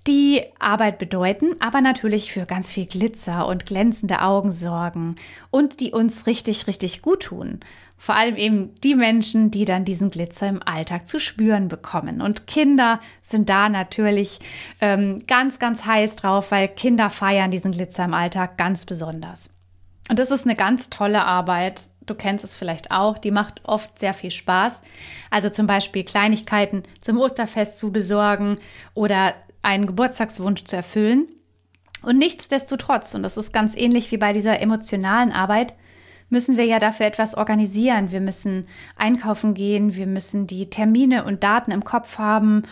die 0.06 0.42
Arbeit 0.58 0.98
bedeuten, 0.98 1.56
aber 1.60 1.80
natürlich 1.80 2.32
für 2.32 2.46
ganz 2.46 2.72
viel 2.72 2.86
Glitzer 2.86 3.46
und 3.46 3.66
glänzende 3.66 4.22
Augen 4.22 4.52
sorgen 4.52 5.16
und 5.50 5.80
die 5.80 5.92
uns 5.92 6.26
richtig, 6.26 6.66
richtig 6.66 7.02
gut 7.02 7.24
tun. 7.24 7.60
Vor 7.98 8.14
allem 8.14 8.36
eben 8.36 8.74
die 8.84 8.94
Menschen, 8.94 9.50
die 9.50 9.64
dann 9.64 9.84
diesen 9.84 10.10
Glitzer 10.10 10.48
im 10.48 10.60
Alltag 10.62 11.08
zu 11.08 11.18
spüren 11.18 11.68
bekommen. 11.68 12.20
Und 12.20 12.46
Kinder 12.46 13.00
sind 13.22 13.48
da 13.48 13.68
natürlich 13.68 14.38
ähm, 14.80 15.22
ganz, 15.26 15.58
ganz 15.58 15.86
heiß 15.86 16.16
drauf, 16.16 16.50
weil 16.50 16.68
Kinder 16.68 17.08
feiern 17.08 17.50
diesen 17.50 17.72
Glitzer 17.72 18.04
im 18.04 18.12
Alltag 18.12 18.58
ganz 18.58 18.84
besonders. 18.84 19.50
Und 20.08 20.18
das 20.18 20.30
ist 20.30 20.44
eine 20.44 20.56
ganz 20.56 20.90
tolle 20.90 21.24
Arbeit, 21.24 21.88
du 22.06 22.14
kennst 22.14 22.44
es 22.44 22.54
vielleicht 22.54 22.90
auch, 22.90 23.18
die 23.18 23.30
macht 23.30 23.62
oft 23.64 23.98
sehr 23.98 24.14
viel 24.14 24.30
Spaß. 24.30 24.82
Also 25.30 25.50
zum 25.50 25.66
Beispiel 25.66 26.04
Kleinigkeiten 26.04 26.82
zum 27.00 27.18
Osterfest 27.18 27.78
zu 27.78 27.92
besorgen 27.92 28.56
oder 28.94 29.34
einen 29.62 29.86
Geburtstagswunsch 29.86 30.64
zu 30.64 30.76
erfüllen. 30.76 31.26
Und 32.02 32.18
nichtsdestotrotz, 32.18 33.14
und 33.14 33.22
das 33.22 33.36
ist 33.36 33.52
ganz 33.52 33.76
ähnlich 33.76 34.12
wie 34.12 34.16
bei 34.16 34.32
dieser 34.32 34.60
emotionalen 34.60 35.32
Arbeit, 35.32 35.74
müssen 36.28 36.56
wir 36.56 36.64
ja 36.64 36.78
dafür 36.78 37.06
etwas 37.06 37.36
organisieren. 37.36 38.10
Wir 38.12 38.20
müssen 38.20 38.66
einkaufen 38.96 39.54
gehen, 39.54 39.94
wir 39.96 40.06
müssen 40.06 40.46
die 40.46 40.70
Termine 40.70 41.24
und 41.24 41.44
Daten 41.44 41.70
im 41.70 41.84
Kopf 41.84 42.18
haben. 42.18 42.62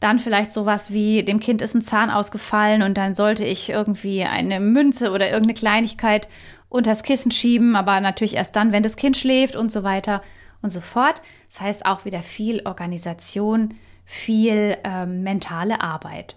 Dann 0.00 0.18
vielleicht 0.18 0.52
sowas 0.52 0.92
wie, 0.92 1.22
dem 1.22 1.38
Kind 1.38 1.62
ist 1.62 1.74
ein 1.74 1.82
Zahn 1.82 2.10
ausgefallen 2.10 2.82
und 2.82 2.98
dann 2.98 3.14
sollte 3.14 3.44
ich 3.44 3.70
irgendwie 3.70 4.24
eine 4.24 4.58
Münze 4.58 5.12
oder 5.12 5.26
irgendeine 5.26 5.54
Kleinigkeit 5.54 6.28
unters 6.72 7.02
Kissen 7.02 7.30
schieben, 7.30 7.76
aber 7.76 8.00
natürlich 8.00 8.34
erst 8.34 8.56
dann, 8.56 8.72
wenn 8.72 8.82
das 8.82 8.96
Kind 8.96 9.16
schläft 9.16 9.56
und 9.56 9.70
so 9.70 9.82
weiter 9.82 10.22
und 10.62 10.70
so 10.70 10.80
fort. 10.80 11.20
Das 11.48 11.60
heißt 11.60 11.86
auch 11.86 12.04
wieder 12.04 12.22
viel 12.22 12.62
Organisation, 12.64 13.74
viel 14.04 14.78
äh, 14.82 15.06
mentale 15.06 15.80
Arbeit. 15.82 16.36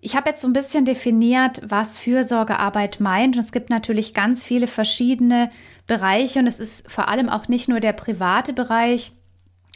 Ich 0.00 0.16
habe 0.16 0.30
jetzt 0.30 0.42
so 0.42 0.48
ein 0.48 0.52
bisschen 0.52 0.84
definiert, 0.84 1.62
was 1.66 1.98
Fürsorgearbeit 1.98 3.00
meint. 3.00 3.36
Und 3.36 3.42
es 3.42 3.52
gibt 3.52 3.70
natürlich 3.70 4.14
ganz 4.14 4.44
viele 4.44 4.68
verschiedene 4.68 5.50
Bereiche 5.86 6.38
und 6.38 6.46
es 6.46 6.60
ist 6.60 6.90
vor 6.90 7.08
allem 7.08 7.28
auch 7.28 7.48
nicht 7.48 7.68
nur 7.68 7.80
der 7.80 7.92
private 7.92 8.52
Bereich, 8.52 9.12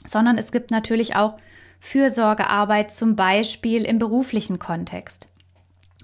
sondern 0.06 0.38
es 0.38 0.52
gibt 0.52 0.70
natürlich 0.70 1.16
auch 1.16 1.37
Fürsorgearbeit 1.80 2.92
zum 2.92 3.16
Beispiel 3.16 3.84
im 3.84 3.99
beruflichen 3.99 4.58
Kontext. 4.58 5.28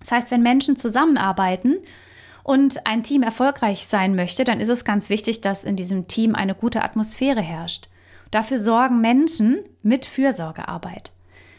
Das 0.01 0.13
heißt, 0.13 0.31
wenn 0.31 0.43
Menschen 0.43 0.77
zusammenarbeiten 0.77 1.77
und 2.47 2.87
ein 2.87 3.03
Team 3.03 3.23
erfolgreich 3.23 3.87
sein 3.87 4.15
möchte, 4.15 4.45
dann 4.45 4.61
ist 4.61 4.69
es 4.69 4.85
ganz 4.85 5.11
wichtig, 5.11 5.41
dass 5.41 5.65
in 5.65 5.77
diesem 5.77 6.07
Team 6.07 6.35
eine 6.35 6.55
gute 6.55 6.83
Atmosphäre 6.83 7.41
herrscht. 7.41 7.89
Dafür 8.31 8.59
sorgen 8.59 9.01
Menschen 9.01 9.61
mit 9.83 10.07
Fürsorgearbeit. 10.07 11.13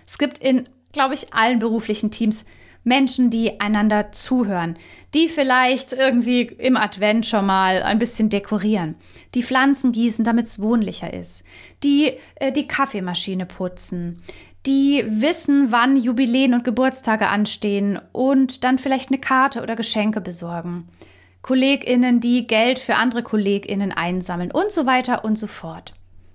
Es 0.06 0.17
gibt 0.17 0.38
in 0.38 0.67
glaube 0.91 1.13
ich, 1.13 1.34
allen 1.34 1.60
beruflichen 1.60 2.12
Teams 2.12 2.46
Menschen, 2.84 3.29
die 3.29 3.60
einander 3.60 4.12
zuhören, 4.13 4.77
die 5.13 5.27
vielleicht 5.27 5.91
irgendwie 5.91 6.44
im 6.44 6.77
Advent 6.77 7.25
schon 7.25 7.46
mal 7.46 7.84
ein 7.84 8.00
bisschen 8.00 8.29
dekorieren, 8.29 8.96
die 9.36 9.44
Pflanzen 9.44 9.91
gießen, 9.91 10.24
damit 10.24 10.46
es 10.46 10.62
wohnlicher 10.62 11.13
ist, 11.13 11.44
die 11.84 12.13
äh, 12.36 12.51
die 12.51 12.65
Kaffeemaschine 12.65 13.46
putzen, 13.46 14.24
die 14.67 15.03
wissen, 15.07 15.71
wann 15.71 15.95
Jubiläen 15.95 16.53
und 16.53 16.63
Geburtstage 16.63 17.29
anstehen 17.29 18.00
und 18.12 18.63
dann 18.63 18.77
vielleicht 18.77 19.09
eine 19.09 19.19
Karte 19.19 19.63
oder 19.63 19.75
Geschenke 19.75 20.21
besorgen. 20.21 20.89
KollegInnen, 21.41 22.19
die 22.19 22.45
Geld 22.45 22.77
für 22.77 22.95
andere 22.95 23.24
KollegInnen 23.24 23.93
einsammeln 23.93 24.51
und 24.51 24.71
so 24.71 24.86
weiter 24.86 25.24
und 25.24 25.38
so 25.38 25.47
fort. 25.47 25.93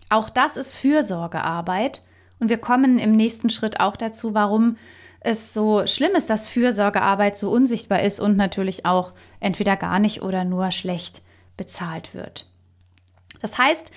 Auch 0.08 0.30
das 0.30 0.56
ist 0.56 0.74
Fürsorgearbeit 0.74 2.02
und 2.40 2.48
wir 2.48 2.58
kommen 2.58 2.98
im 2.98 3.12
nächsten 3.12 3.50
Schritt 3.50 3.80
auch 3.80 3.96
dazu, 3.96 4.32
warum 4.32 4.76
es 5.20 5.54
so 5.54 5.86
schlimm 5.86 6.12
ist, 6.12 6.30
dass 6.30 6.48
Fürsorgearbeit 6.48 7.36
so 7.36 7.50
unsichtbar 7.50 8.02
ist 8.02 8.18
und 8.18 8.36
natürlich 8.36 8.86
auch 8.86 9.12
entweder 9.38 9.76
gar 9.76 9.98
nicht 9.98 10.22
oder 10.22 10.44
nur 10.44 10.72
schlecht 10.72 11.22
bezahlt 11.56 12.14
wird. 12.14 12.48
Das 13.40 13.58
heißt, 13.58 13.92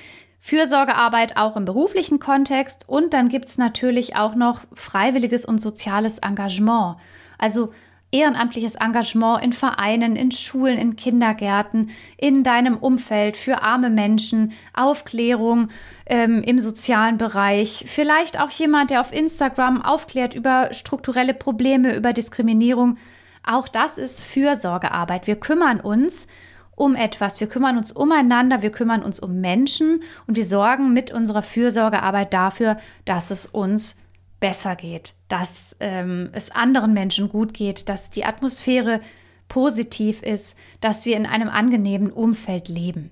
Fürsorgearbeit 0.45 1.37
auch 1.37 1.57
im 1.57 1.65
beruflichen 1.65 2.19
Kontext 2.19 2.87
und 2.87 3.15
dann 3.15 3.29
gibt 3.29 3.47
es 3.47 3.57
natürlich 3.57 4.15
auch 4.15 4.35
noch 4.35 4.61
freiwilliges 4.75 5.43
und 5.43 5.57
soziales 5.57 6.19
Engagement. 6.19 6.97
Also 7.39 7.73
ehrenamtliches 8.11 8.75
Engagement 8.75 9.43
in 9.43 9.53
Vereinen, 9.53 10.15
in 10.15 10.29
Schulen, 10.29 10.77
in 10.77 10.95
Kindergärten, 10.95 11.89
in 12.15 12.43
deinem 12.43 12.77
Umfeld 12.77 13.37
für 13.37 13.63
arme 13.63 13.89
Menschen, 13.89 14.53
Aufklärung 14.75 15.69
ähm, 16.05 16.43
im 16.43 16.59
sozialen 16.59 17.17
Bereich, 17.17 17.85
vielleicht 17.87 18.39
auch 18.39 18.51
jemand, 18.51 18.91
der 18.91 19.01
auf 19.01 19.11
Instagram 19.11 19.81
aufklärt 19.81 20.35
über 20.35 20.69
strukturelle 20.73 21.33
Probleme, 21.33 21.95
über 21.95 22.13
Diskriminierung. 22.13 22.99
Auch 23.43 23.67
das 23.67 23.97
ist 23.97 24.23
Fürsorgearbeit. 24.23 25.25
Wir 25.25 25.37
kümmern 25.37 25.79
uns 25.79 26.27
um 26.75 26.95
etwas, 26.95 27.39
wir 27.39 27.47
kümmern 27.47 27.77
uns 27.77 27.91
umeinander, 27.91 28.61
wir 28.61 28.71
kümmern 28.71 29.03
uns 29.03 29.19
um 29.19 29.39
Menschen 29.39 30.03
und 30.27 30.35
wir 30.35 30.45
sorgen 30.45 30.93
mit 30.93 31.11
unserer 31.11 31.41
Fürsorgearbeit 31.41 32.33
dafür, 32.33 32.77
dass 33.05 33.31
es 33.31 33.45
uns 33.45 34.01
besser 34.39 34.75
geht, 34.75 35.15
dass 35.27 35.75
ähm, 35.79 36.29
es 36.33 36.51
anderen 36.51 36.93
Menschen 36.93 37.29
gut 37.29 37.53
geht, 37.53 37.89
dass 37.89 38.09
die 38.11 38.25
Atmosphäre 38.25 38.99
positiv 39.47 40.21
ist, 40.21 40.57
dass 40.81 41.05
wir 41.05 41.15
in 41.15 41.25
einem 41.25 41.49
angenehmen 41.49 42.11
Umfeld 42.11 42.67
leben. 42.67 43.11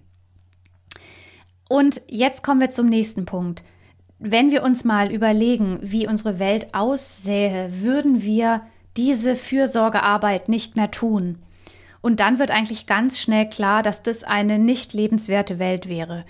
Und 1.70 2.02
jetzt 2.08 2.44
kommen 2.44 2.60
wir 2.60 2.70
zum 2.70 2.88
nächsten 2.88 3.26
Punkt. 3.26 3.64
Wenn 4.20 4.52
wir 4.52 4.64
uns 4.64 4.84
mal 4.84 5.12
überlegen, 5.12 5.80
wie 5.82 6.08
unsere 6.08 6.40
Welt 6.40 6.74
aussähe, 6.74 7.70
würden 7.82 8.22
wir 8.22 8.62
diese 8.96 9.36
Fürsorgearbeit 9.36 10.50
nicht 10.50 10.76
mehr 10.76 10.92
tun. 10.92 11.40
Und 12.04 12.20
dann 12.20 12.38
wird 12.38 12.52
eigentlich 12.52 12.86
ganz 12.86 13.18
schnell 13.18 13.50
klar, 13.50 13.82
dass 13.82 14.04
das 14.04 14.26
eine 14.26 14.60
nicht 14.60 14.94
lebenswerte 14.94 15.58
Welt 15.58 15.88
wäre. 15.88 16.26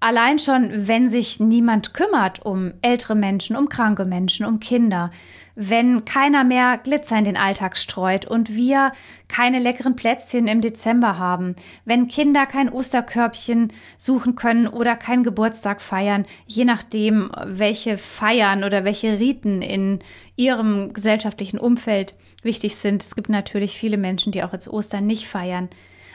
Allein 0.00 0.40
schon, 0.40 0.88
wenn 0.88 1.06
sich 1.06 1.38
niemand 1.38 1.94
kümmert 1.94 2.44
um 2.44 2.72
ältere 2.82 3.14
Menschen, 3.14 3.54
um 3.54 3.68
kranke 3.68 4.04
Menschen, 4.04 4.44
um 4.44 4.58
Kinder, 4.58 5.12
wenn 5.62 6.06
keiner 6.06 6.42
mehr 6.42 6.78
Glitzer 6.78 7.18
in 7.18 7.26
den 7.26 7.36
Alltag 7.36 7.76
streut 7.76 8.24
und 8.24 8.54
wir 8.54 8.92
keine 9.28 9.58
leckeren 9.58 9.94
Plätzchen 9.94 10.48
im 10.48 10.62
Dezember 10.62 11.18
haben, 11.18 11.54
wenn 11.84 12.08
Kinder 12.08 12.46
kein 12.46 12.70
Osterkörbchen 12.70 13.70
suchen 13.98 14.36
können 14.36 14.66
oder 14.66 14.96
keinen 14.96 15.22
Geburtstag 15.22 15.82
feiern, 15.82 16.24
je 16.46 16.64
nachdem, 16.64 17.30
welche 17.44 17.98
Feiern 17.98 18.64
oder 18.64 18.84
welche 18.84 19.18
Riten 19.18 19.60
in 19.60 19.98
ihrem 20.34 20.94
gesellschaftlichen 20.94 21.58
Umfeld 21.58 22.14
wichtig 22.42 22.76
sind. 22.76 23.02
Es 23.02 23.14
gibt 23.14 23.28
natürlich 23.28 23.76
viele 23.76 23.98
Menschen, 23.98 24.32
die 24.32 24.42
auch 24.42 24.54
jetzt 24.54 24.68
Ostern 24.68 25.06
nicht 25.06 25.28
feiern. 25.28 25.68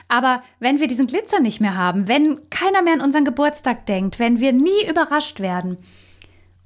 Aber 0.08 0.42
wenn 0.58 0.80
wir 0.80 0.88
diesen 0.88 1.06
Glitzer 1.06 1.38
nicht 1.38 1.60
mehr 1.60 1.76
haben, 1.76 2.08
wenn 2.08 2.50
keiner 2.50 2.82
mehr 2.82 2.94
an 2.94 3.00
unseren 3.00 3.24
Geburtstag 3.24 3.86
denkt, 3.86 4.18
wenn 4.18 4.40
wir 4.40 4.52
nie 4.52 4.88
überrascht 4.90 5.38
werden, 5.38 5.78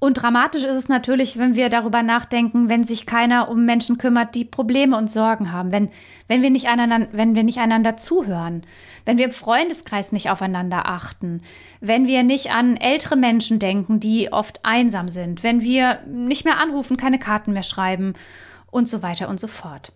und 0.01 0.15
dramatisch 0.15 0.65
ist 0.65 0.79
es 0.79 0.89
natürlich, 0.89 1.39
wenn 1.39 1.55
wir 1.55 1.69
darüber 1.69 2.03
nachdenken, 2.03 2.71
wenn 2.71 2.83
sich 2.83 3.05
keiner 3.05 3.51
um 3.51 3.67
Menschen 3.67 3.99
kümmert, 3.99 4.35
die 4.35 4.47
Probleme 4.47 4.97
und 4.97 5.11
Sorgen 5.11 5.53
haben, 5.53 5.73
wenn, 5.73 5.91
wenn, 6.27 6.41
wir, 6.41 6.49
nicht 6.49 6.69
einander, 6.69 7.09
wenn 7.13 7.35
wir 7.35 7.43
nicht 7.43 7.59
einander 7.59 7.99
zuhören, 7.99 8.63
wenn 9.05 9.19
wir 9.19 9.27
im 9.27 9.31
Freundeskreis 9.31 10.13
nicht 10.13 10.31
aufeinander 10.31 10.87
achten, 10.87 11.43
wenn 11.83 12.07
wir 12.07 12.23
nicht 12.23 12.51
an 12.51 12.79
ältere 12.79 13.17
Menschen 13.17 13.59
denken, 13.59 14.01
die 14.01 14.33
oft 14.33 14.65
einsam 14.65 15.11
sind, 15.11 15.43
wenn 15.43 15.61
wir 15.61 16.01
nicht 16.07 16.47
mehr 16.47 16.59
anrufen, 16.59 16.97
keine 16.97 17.19
Karten 17.19 17.53
mehr 17.53 17.63
schreiben 17.63 18.15
und 18.71 18.89
so 18.89 19.03
weiter 19.03 19.29
und 19.29 19.39
so 19.39 19.49
fort. 19.49 19.93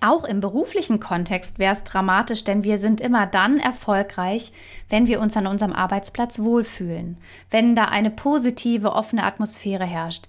Auch 0.00 0.24
im 0.24 0.40
beruflichen 0.40 1.00
Kontext 1.00 1.58
wäre 1.58 1.72
es 1.72 1.84
dramatisch, 1.84 2.44
denn 2.44 2.64
wir 2.64 2.78
sind 2.78 3.00
immer 3.00 3.26
dann 3.26 3.58
erfolgreich, 3.58 4.52
wenn 4.88 5.06
wir 5.06 5.20
uns 5.20 5.36
an 5.36 5.46
unserem 5.46 5.72
Arbeitsplatz 5.72 6.38
wohlfühlen, 6.38 7.18
wenn 7.50 7.74
da 7.74 7.86
eine 7.86 8.10
positive, 8.10 8.92
offene 8.92 9.24
Atmosphäre 9.24 9.84
herrscht. 9.84 10.26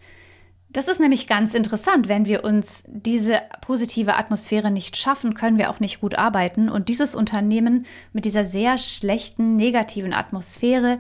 Das 0.70 0.88
ist 0.88 1.00
nämlich 1.00 1.28
ganz 1.28 1.54
interessant. 1.54 2.08
Wenn 2.08 2.26
wir 2.26 2.44
uns 2.44 2.84
diese 2.88 3.42
positive 3.62 4.16
Atmosphäre 4.16 4.70
nicht 4.70 4.98
schaffen, 4.98 5.34
können 5.34 5.58
wir 5.58 5.70
auch 5.70 5.80
nicht 5.80 6.02
gut 6.02 6.16
arbeiten. 6.16 6.70
Und 6.70 6.90
dieses 6.90 7.16
Unternehmen 7.16 7.86
mit 8.14 8.26
dieser 8.26 8.44
sehr 8.44 8.78
schlechten, 8.78 9.56
negativen 9.56 10.14
Atmosphäre, 10.14 11.00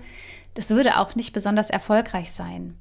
das 0.53 0.69
würde 0.69 0.97
auch 0.97 1.15
nicht 1.15 1.33
besonders 1.33 1.69
erfolgreich 1.69 2.31
sein. 2.31 2.75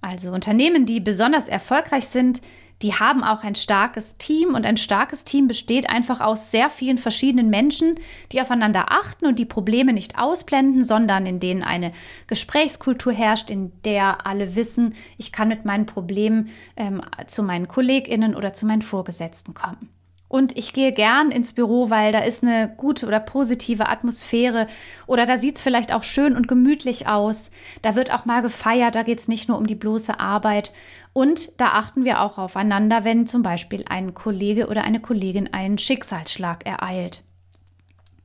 Also 0.00 0.32
Unternehmen, 0.32 0.86
die 0.86 0.98
besonders 0.98 1.48
erfolgreich 1.48 2.08
sind, 2.08 2.42
die 2.82 2.94
haben 2.94 3.22
auch 3.22 3.44
ein 3.44 3.54
starkes 3.54 4.18
Team 4.18 4.54
und 4.54 4.66
ein 4.66 4.76
starkes 4.76 5.24
Team 5.24 5.46
besteht 5.46 5.88
einfach 5.88 6.20
aus 6.20 6.50
sehr 6.50 6.68
vielen 6.68 6.98
verschiedenen 6.98 7.48
Menschen, 7.48 7.98
die 8.32 8.40
aufeinander 8.40 8.86
achten 8.90 9.26
und 9.26 9.38
die 9.38 9.44
Probleme 9.44 9.92
nicht 9.92 10.18
ausblenden, 10.18 10.84
sondern 10.84 11.26
in 11.26 11.38
denen 11.38 11.62
eine 11.62 11.92
Gesprächskultur 12.26 13.12
herrscht, 13.12 13.50
in 13.50 13.72
der 13.84 14.26
alle 14.26 14.56
wissen, 14.56 14.94
ich 15.16 15.32
kann 15.32 15.48
mit 15.48 15.64
meinen 15.64 15.86
Problemen 15.86 16.48
ähm, 16.76 17.02
zu 17.26 17.42
meinen 17.42 17.68
Kolleginnen 17.68 18.34
oder 18.34 18.52
zu 18.52 18.66
meinen 18.66 18.82
Vorgesetzten 18.82 19.54
kommen. 19.54 19.88
Und 20.32 20.56
ich 20.56 20.72
gehe 20.72 20.94
gern 20.94 21.30
ins 21.30 21.52
Büro, 21.52 21.90
weil 21.90 22.10
da 22.10 22.20
ist 22.20 22.42
eine 22.42 22.72
gute 22.78 23.06
oder 23.06 23.20
positive 23.20 23.90
Atmosphäre 23.90 24.66
oder 25.06 25.26
da 25.26 25.36
sieht 25.36 25.56
es 25.56 25.62
vielleicht 25.62 25.92
auch 25.92 26.04
schön 26.04 26.36
und 26.36 26.48
gemütlich 26.48 27.06
aus. 27.06 27.50
Da 27.82 27.96
wird 27.96 28.10
auch 28.10 28.24
mal 28.24 28.40
gefeiert, 28.40 28.94
da 28.94 29.02
geht 29.02 29.18
es 29.18 29.28
nicht 29.28 29.50
nur 29.50 29.58
um 29.58 29.66
die 29.66 29.74
bloße 29.74 30.20
Arbeit. 30.20 30.72
Und 31.12 31.60
da 31.60 31.72
achten 31.72 32.06
wir 32.06 32.22
auch 32.22 32.38
aufeinander, 32.38 33.04
wenn 33.04 33.26
zum 33.26 33.42
Beispiel 33.42 33.84
ein 33.90 34.14
Kollege 34.14 34.68
oder 34.68 34.84
eine 34.84 35.00
Kollegin 35.00 35.52
einen 35.52 35.76
Schicksalsschlag 35.76 36.64
ereilt. 36.64 37.24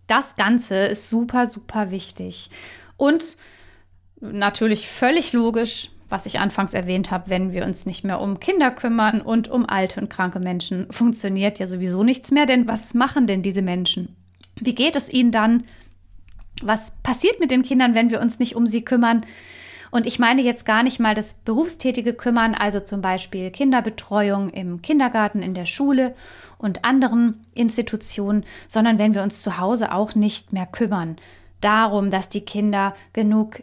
Das 0.07 0.37
Ganze 0.37 0.85
ist 0.85 1.09
super, 1.09 1.45
super 1.45 1.91
wichtig. 1.91 2.49
Und 2.95 3.35
natürlich 4.21 4.87
völlig 4.87 5.33
logisch, 5.33 5.89
was 6.09 6.25
ich 6.25 6.39
anfangs 6.39 6.73
erwähnt 6.73 7.11
habe, 7.11 7.29
wenn 7.29 7.51
wir 7.51 7.65
uns 7.65 7.85
nicht 7.85 8.03
mehr 8.03 8.21
um 8.21 8.39
Kinder 8.39 8.71
kümmern 8.71 9.21
und 9.21 9.49
um 9.49 9.65
alte 9.67 9.99
und 9.99 10.09
kranke 10.09 10.39
Menschen, 10.39 10.87
funktioniert 10.91 11.59
ja 11.59 11.67
sowieso 11.67 12.03
nichts 12.03 12.31
mehr. 12.31 12.45
Denn 12.45 12.67
was 12.67 12.93
machen 12.93 13.27
denn 13.27 13.41
diese 13.41 13.61
Menschen? 13.61 14.15
Wie 14.55 14.75
geht 14.75 14.95
es 14.95 15.11
ihnen 15.11 15.31
dann? 15.31 15.63
Was 16.61 16.91
passiert 17.03 17.39
mit 17.39 17.51
den 17.51 17.63
Kindern, 17.63 17.93
wenn 17.93 18.09
wir 18.09 18.21
uns 18.21 18.39
nicht 18.39 18.55
um 18.55 18.65
sie 18.65 18.83
kümmern? 18.83 19.21
Und 19.91 20.05
ich 20.05 20.19
meine 20.19 20.41
jetzt 20.41 20.65
gar 20.65 20.83
nicht 20.83 20.99
mal 20.99 21.13
das 21.13 21.35
berufstätige 21.35 22.13
Kümmern, 22.13 22.55
also 22.55 22.79
zum 22.79 23.01
Beispiel 23.01 23.51
Kinderbetreuung 23.51 24.49
im 24.49 24.81
Kindergarten, 24.81 25.41
in 25.41 25.53
der 25.53 25.65
Schule 25.65 26.13
und 26.57 26.83
anderen 26.83 27.45
Institutionen, 27.53 28.43
sondern 28.67 28.97
wenn 28.97 29.13
wir 29.13 29.23
uns 29.23 29.41
zu 29.41 29.57
Hause 29.57 29.93
auch 29.93 30.15
nicht 30.15 30.51
mehr 30.51 30.65
kümmern 30.65 31.17
darum, 31.61 32.11
dass 32.11 32.29
die 32.29 32.41
Kinder 32.41 32.95
genug 33.13 33.61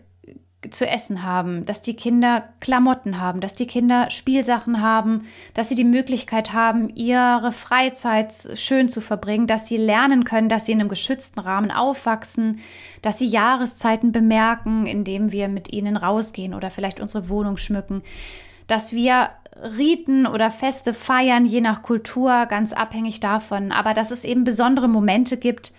zu 0.71 0.87
essen 0.87 1.23
haben, 1.23 1.65
dass 1.65 1.83
die 1.83 1.95
Kinder 1.95 2.45
Klamotten 2.61 3.21
haben, 3.21 3.41
dass 3.41 3.55
die 3.55 3.67
Kinder 3.67 4.11
Spielsachen 4.11 4.81
haben, 4.81 5.27
dass 5.55 5.69
sie 5.69 5.75
die 5.75 5.85
Möglichkeit 5.85 6.53
haben, 6.53 6.89
ihre 6.95 7.53
Freizeit 7.53 8.33
schön 8.55 8.89
zu 8.89 9.01
verbringen, 9.01 9.47
dass 9.47 9.67
sie 9.67 9.77
lernen 9.77 10.25
können, 10.25 10.49
dass 10.49 10.67
sie 10.67 10.73
in 10.73 10.81
einem 10.81 10.89
geschützten 10.89 11.41
Rahmen 11.41 11.71
aufwachsen, 11.71 12.61
dass 13.03 13.19
sie 13.19 13.27
Jahreszeiten 13.27 14.13
bemerken, 14.13 14.87
indem 14.87 15.33
wir 15.33 15.49
mit 15.49 15.73
ihnen 15.73 15.97
rausgehen 15.97 16.55
oder 16.55 16.71
vielleicht 16.71 17.01
unsere 17.01 17.29
Wohnung 17.29 17.57
schmücken, 17.57 18.03
dass 18.67 18.93
wir 18.93 19.31
Riten 19.63 20.27
oder 20.27 20.51
Feste 20.51 20.93
feiern, 20.93 21.45
je 21.45 21.61
nach 21.61 21.83
Kultur, 21.83 22.47
ganz 22.47 22.73
abhängig 22.73 23.21
davon, 23.21 23.73
aber 23.73 23.95
dass 23.95 24.11
es 24.11 24.25
eben 24.25 24.45
besondere 24.45 24.89
Momente 24.89 25.37
gibt, 25.37 25.73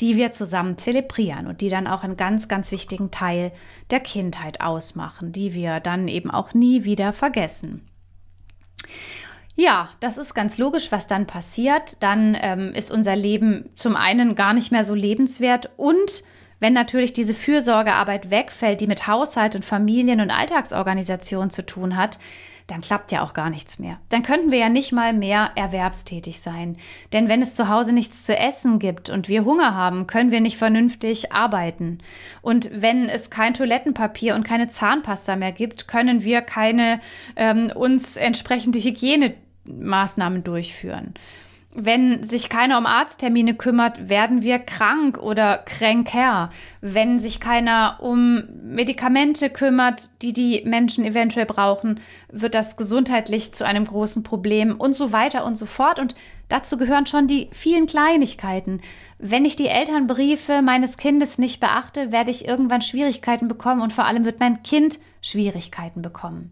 die 0.00 0.16
wir 0.16 0.30
zusammen 0.30 0.78
zelebrieren 0.78 1.46
und 1.46 1.60
die 1.60 1.68
dann 1.68 1.86
auch 1.86 2.02
einen 2.02 2.16
ganz, 2.16 2.48
ganz 2.48 2.72
wichtigen 2.72 3.10
Teil 3.10 3.52
der 3.90 4.00
Kindheit 4.00 4.60
ausmachen, 4.60 5.32
die 5.32 5.54
wir 5.54 5.80
dann 5.80 6.08
eben 6.08 6.30
auch 6.30 6.54
nie 6.54 6.84
wieder 6.84 7.12
vergessen. 7.12 7.86
Ja, 9.56 9.90
das 10.00 10.16
ist 10.16 10.34
ganz 10.34 10.56
logisch, 10.58 10.90
was 10.90 11.06
dann 11.06 11.26
passiert. 11.26 12.02
Dann 12.02 12.36
ähm, 12.40 12.72
ist 12.72 12.90
unser 12.90 13.14
Leben 13.14 13.68
zum 13.74 13.94
einen 13.94 14.34
gar 14.34 14.54
nicht 14.54 14.72
mehr 14.72 14.84
so 14.84 14.94
lebenswert 14.94 15.70
und 15.76 16.24
wenn 16.60 16.72
natürlich 16.74 17.14
diese 17.14 17.32
Fürsorgearbeit 17.32 18.30
wegfällt, 18.30 18.82
die 18.82 18.86
mit 18.86 19.06
Haushalt 19.06 19.54
und 19.54 19.64
Familien 19.64 20.20
und 20.20 20.30
Alltagsorganisation 20.30 21.48
zu 21.48 21.64
tun 21.64 21.96
hat, 21.96 22.18
dann 22.70 22.80
klappt 22.80 23.10
ja 23.10 23.22
auch 23.22 23.32
gar 23.32 23.50
nichts 23.50 23.78
mehr. 23.78 23.98
Dann 24.10 24.22
könnten 24.22 24.52
wir 24.52 24.58
ja 24.58 24.68
nicht 24.68 24.92
mal 24.92 25.12
mehr 25.12 25.50
erwerbstätig 25.56 26.40
sein. 26.40 26.76
Denn 27.12 27.28
wenn 27.28 27.42
es 27.42 27.54
zu 27.54 27.68
Hause 27.68 27.92
nichts 27.92 28.24
zu 28.24 28.36
essen 28.36 28.78
gibt 28.78 29.10
und 29.10 29.28
wir 29.28 29.44
Hunger 29.44 29.74
haben, 29.74 30.06
können 30.06 30.30
wir 30.30 30.40
nicht 30.40 30.56
vernünftig 30.56 31.32
arbeiten. 31.32 31.98
Und 32.42 32.70
wenn 32.72 33.08
es 33.08 33.30
kein 33.30 33.54
Toilettenpapier 33.54 34.34
und 34.34 34.44
keine 34.44 34.68
Zahnpasta 34.68 35.36
mehr 35.36 35.52
gibt, 35.52 35.88
können 35.88 36.22
wir 36.22 36.42
keine 36.42 37.00
ähm, 37.34 37.72
uns 37.74 38.16
entsprechende 38.16 38.78
Hygienemaßnahmen 38.78 40.44
durchführen. 40.44 41.14
Wenn 41.72 42.24
sich 42.24 42.48
keiner 42.48 42.78
um 42.78 42.86
Arzttermine 42.86 43.54
kümmert, 43.54 44.08
werden 44.08 44.42
wir 44.42 44.58
krank 44.58 45.18
oder 45.18 45.58
kränker. 45.58 46.50
Wenn 46.80 47.16
sich 47.20 47.38
keiner 47.38 47.98
um 48.00 48.42
Medikamente 48.64 49.50
kümmert, 49.50 50.10
die 50.20 50.32
die 50.32 50.62
Menschen 50.64 51.04
eventuell 51.04 51.46
brauchen, 51.46 52.00
wird 52.32 52.56
das 52.56 52.76
gesundheitlich 52.76 53.52
zu 53.52 53.64
einem 53.64 53.84
großen 53.84 54.24
Problem 54.24 54.80
und 54.80 54.94
so 54.94 55.12
weiter 55.12 55.44
und 55.44 55.56
so 55.56 55.64
fort. 55.64 56.00
Und 56.00 56.16
dazu 56.48 56.76
gehören 56.76 57.06
schon 57.06 57.28
die 57.28 57.48
vielen 57.52 57.86
Kleinigkeiten. 57.86 58.80
Wenn 59.18 59.44
ich 59.44 59.54
die 59.54 59.68
Elternbriefe 59.68 60.62
meines 60.62 60.96
Kindes 60.96 61.38
nicht 61.38 61.60
beachte, 61.60 62.10
werde 62.10 62.32
ich 62.32 62.48
irgendwann 62.48 62.82
Schwierigkeiten 62.82 63.46
bekommen 63.46 63.80
und 63.80 63.92
vor 63.92 64.06
allem 64.06 64.24
wird 64.24 64.40
mein 64.40 64.64
Kind 64.64 64.98
Schwierigkeiten 65.22 66.02
bekommen. 66.02 66.50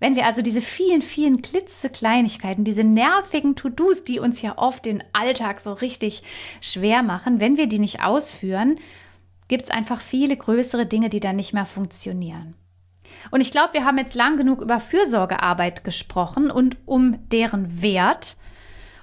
Wenn 0.00 0.16
wir 0.16 0.26
also 0.26 0.42
diese 0.42 0.60
vielen, 0.60 1.02
vielen 1.02 1.42
klitzekleinigkeiten, 1.42 2.64
diese 2.64 2.84
nervigen 2.84 3.56
To-Dos, 3.56 4.04
die 4.04 4.18
uns 4.18 4.42
ja 4.42 4.58
oft 4.58 4.84
den 4.84 5.02
Alltag 5.12 5.60
so 5.60 5.72
richtig 5.72 6.22
schwer 6.60 7.02
machen, 7.02 7.40
wenn 7.40 7.56
wir 7.56 7.66
die 7.66 7.78
nicht 7.78 8.02
ausführen, 8.02 8.76
gibt 9.48 9.64
es 9.64 9.70
einfach 9.70 10.00
viele 10.00 10.36
größere 10.36 10.86
Dinge, 10.86 11.08
die 11.08 11.20
dann 11.20 11.36
nicht 11.36 11.52
mehr 11.52 11.66
funktionieren. 11.66 12.54
Und 13.30 13.40
ich 13.40 13.52
glaube, 13.52 13.74
wir 13.74 13.84
haben 13.84 13.98
jetzt 13.98 14.14
lang 14.14 14.36
genug 14.36 14.60
über 14.60 14.80
Fürsorgearbeit 14.80 15.84
gesprochen 15.84 16.50
und 16.50 16.76
um 16.86 17.28
deren 17.30 17.82
Wert. 17.82 18.36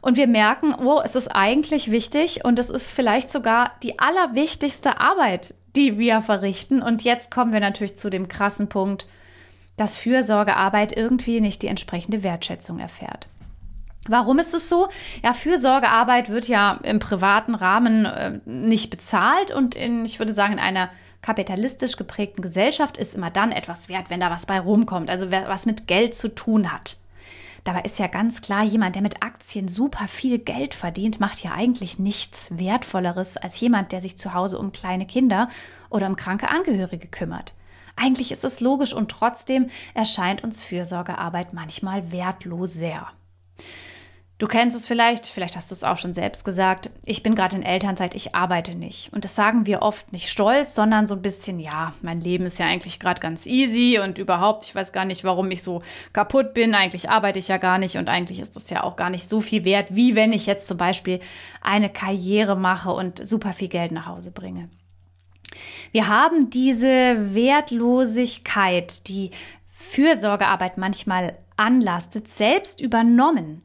Und 0.02 0.18
wir 0.18 0.28
merken, 0.28 0.74
oh, 0.74 1.00
es 1.04 1.16
ist 1.16 1.28
eigentlich 1.28 1.92
wichtig 1.92 2.44
und 2.44 2.58
es 2.58 2.70
ist 2.70 2.90
vielleicht 2.90 3.32
sogar 3.32 3.74
die 3.84 4.00
allerwichtigste 4.00 5.00
Arbeit, 5.00 5.54
die 5.76 6.00
wir 6.00 6.22
verrichten. 6.22 6.82
Und 6.82 7.04
jetzt 7.04 7.30
kommen 7.32 7.54
wir 7.54 7.60
natürlich 7.60 7.98
zu 7.98 8.10
dem 8.10 8.28
krassen 8.28 8.68
Punkt, 8.68 9.06
dass 9.78 9.98
Fürsorgearbeit 9.98 10.96
irgendwie 10.96 11.42
nicht 11.42 11.62
die 11.62 11.68
entsprechende 11.68 12.24
Wertschätzung 12.24 12.80
erfährt. 12.80 13.28
Warum 14.08 14.40
ist 14.40 14.54
es 14.54 14.68
so? 14.68 14.90
Ja, 15.24 15.34
Fürsorgearbeit 15.34 16.30
wird 16.30 16.48
ja 16.48 16.80
im 16.84 17.00
privaten 17.00 17.54
Rahmen 17.54 18.06
äh, 18.06 18.40
nicht 18.46 18.90
bezahlt 18.90 19.52
und 19.52 19.76
in, 19.76 20.06
ich 20.06 20.18
würde 20.18 20.34
sagen, 20.34 20.54
in 20.54 20.60
einer 20.60 20.90
kapitalistisch 21.22 21.98
geprägten 21.98 22.42
Gesellschaft 22.42 22.98
ist 22.98 23.14
immer 23.14 23.30
dann 23.30 23.52
etwas 23.52 23.90
wert, 23.90 24.10
wenn 24.10 24.20
da 24.20 24.32
was 24.32 24.48
bei 24.48 24.60
rumkommt, 24.60 25.10
also 25.10 25.32
was 25.32 25.68
mit 25.68 25.86
Geld 25.88 26.16
zu 26.16 26.34
tun 26.34 26.72
hat. 26.72 26.98
Dabei 27.64 27.82
ist 27.82 28.00
ja 28.00 28.08
ganz 28.08 28.42
klar, 28.42 28.64
jemand, 28.64 28.96
der 28.96 29.04
mit 29.04 29.22
Aktien 29.22 29.68
super 29.68 30.08
viel 30.08 30.40
Geld 30.40 30.74
verdient, 30.74 31.20
macht 31.20 31.44
ja 31.44 31.52
eigentlich 31.52 32.00
nichts 32.00 32.50
Wertvolleres 32.58 33.38
als 33.38 33.60
jemand, 33.60 33.92
der 33.92 34.02
sich 34.02 34.18
zu 34.18 34.34
Hause 34.34 34.58
um 34.58 34.72
kleine 34.72 35.06
Kinder 35.06 35.48
oder 35.92 36.08
um 36.08 36.16
kranke 36.16 36.50
Angehörige 36.50 37.08
kümmert. 37.08 37.54
Eigentlich 37.96 38.32
ist 38.32 38.44
es 38.44 38.60
logisch 38.60 38.94
und 38.94 39.10
trotzdem 39.10 39.70
erscheint 39.94 40.44
uns 40.44 40.62
Fürsorgearbeit 40.62 41.54
manchmal 41.54 42.12
wertloser. 42.12 43.12
Du 44.42 44.48
kennst 44.48 44.76
es 44.76 44.88
vielleicht, 44.88 45.28
vielleicht 45.28 45.56
hast 45.56 45.70
du 45.70 45.76
es 45.76 45.84
auch 45.84 46.00
schon 46.00 46.14
selbst 46.14 46.44
gesagt. 46.44 46.90
Ich 47.06 47.22
bin 47.22 47.36
gerade 47.36 47.56
in 47.56 47.62
Elternzeit, 47.62 48.16
ich 48.16 48.34
arbeite 48.34 48.74
nicht. 48.74 49.14
Und 49.14 49.24
das 49.24 49.36
sagen 49.36 49.68
wir 49.68 49.84
oft 49.84 50.12
nicht 50.12 50.30
stolz, 50.30 50.74
sondern 50.74 51.06
so 51.06 51.14
ein 51.14 51.22
bisschen, 51.22 51.60
ja, 51.60 51.94
mein 52.02 52.20
Leben 52.20 52.46
ist 52.46 52.58
ja 52.58 52.66
eigentlich 52.66 53.00
gerade 53.00 53.22
ganz 53.22 53.46
easy 53.46 54.00
und 54.04 54.18
überhaupt, 54.18 54.66
ich 54.66 54.74
weiß 54.74 54.94
gar 54.94 55.06
nicht, 55.06 55.24
warum 55.24 55.52
ich 55.52 55.62
so 55.62 55.84
kaputt 56.12 56.56
bin. 56.56 56.74
Eigentlich 56.74 57.08
arbeite 57.08 57.38
ich 57.38 57.50
ja 57.50 57.58
gar 57.58 57.78
nicht 57.78 57.98
und 57.98 58.10
eigentlich 58.10 58.40
ist 58.40 58.56
das 58.56 58.72
ja 58.72 58.82
auch 58.82 58.96
gar 58.96 59.12
nicht 59.12 59.30
so 59.30 59.42
viel 59.42 59.64
wert, 59.64 59.96
wie 59.96 60.16
wenn 60.16 60.34
ich 60.34 60.48
jetzt 60.48 60.68
zum 60.68 60.78
Beispiel 60.78 61.20
eine 61.62 61.92
Karriere 61.92 62.56
mache 62.56 62.90
und 62.90 63.24
super 63.24 63.54
viel 63.54 63.68
Geld 63.68 63.92
nach 63.92 64.08
Hause 64.08 64.32
bringe. 64.32 64.70
Wir 65.92 66.08
haben 66.08 66.50
diese 66.50 67.34
Wertlosigkeit, 67.36 69.08
die 69.08 69.32
Fürsorgearbeit 69.72 70.78
manchmal 70.78 71.38
anlastet, 71.58 72.28
selbst 72.28 72.82
übernommen 72.82 73.62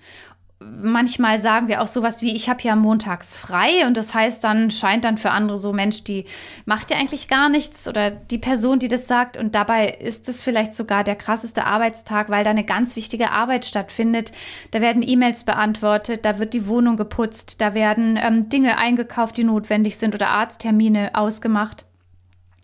manchmal 0.58 1.38
sagen 1.38 1.68
wir 1.68 1.82
auch 1.82 1.86
sowas 1.86 2.22
wie, 2.22 2.34
ich 2.34 2.48
habe 2.48 2.62
ja 2.62 2.76
montags 2.76 3.36
frei 3.36 3.86
und 3.86 3.96
das 3.96 4.14
heißt 4.14 4.42
dann, 4.42 4.70
scheint 4.70 5.04
dann 5.04 5.18
für 5.18 5.30
andere 5.30 5.58
so, 5.58 5.72
Mensch, 5.72 6.04
die 6.04 6.24
macht 6.64 6.90
ja 6.90 6.96
eigentlich 6.96 7.28
gar 7.28 7.48
nichts 7.48 7.86
oder 7.86 8.10
die 8.10 8.38
Person, 8.38 8.78
die 8.78 8.88
das 8.88 9.06
sagt 9.06 9.36
und 9.36 9.54
dabei 9.54 9.88
ist 9.88 10.28
es 10.28 10.42
vielleicht 10.42 10.74
sogar 10.74 11.04
der 11.04 11.16
krasseste 11.16 11.64
Arbeitstag, 11.64 12.30
weil 12.30 12.44
da 12.44 12.50
eine 12.50 12.64
ganz 12.64 12.96
wichtige 12.96 13.32
Arbeit 13.32 13.66
stattfindet. 13.66 14.32
Da 14.70 14.80
werden 14.80 15.06
E-Mails 15.06 15.44
beantwortet, 15.44 16.24
da 16.24 16.38
wird 16.38 16.54
die 16.54 16.66
Wohnung 16.66 16.96
geputzt, 16.96 17.60
da 17.60 17.74
werden 17.74 18.18
ähm, 18.20 18.48
Dinge 18.48 18.78
eingekauft, 18.78 19.36
die 19.36 19.44
notwendig 19.44 19.98
sind 19.98 20.14
oder 20.14 20.28
Arzttermine 20.28 21.10
ausgemacht. 21.14 21.84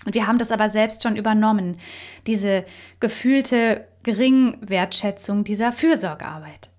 Und 0.04 0.14
wir 0.14 0.26
haben 0.26 0.38
das 0.38 0.52
aber 0.52 0.68
selbst 0.68 1.02
schon 1.02 1.16
übernommen, 1.16 1.78
diese 2.26 2.64
gefühlte 3.00 3.86
Geringwertschätzung 4.02 5.44
dieser 5.44 5.72
Fürsorgearbeit. 5.72 6.70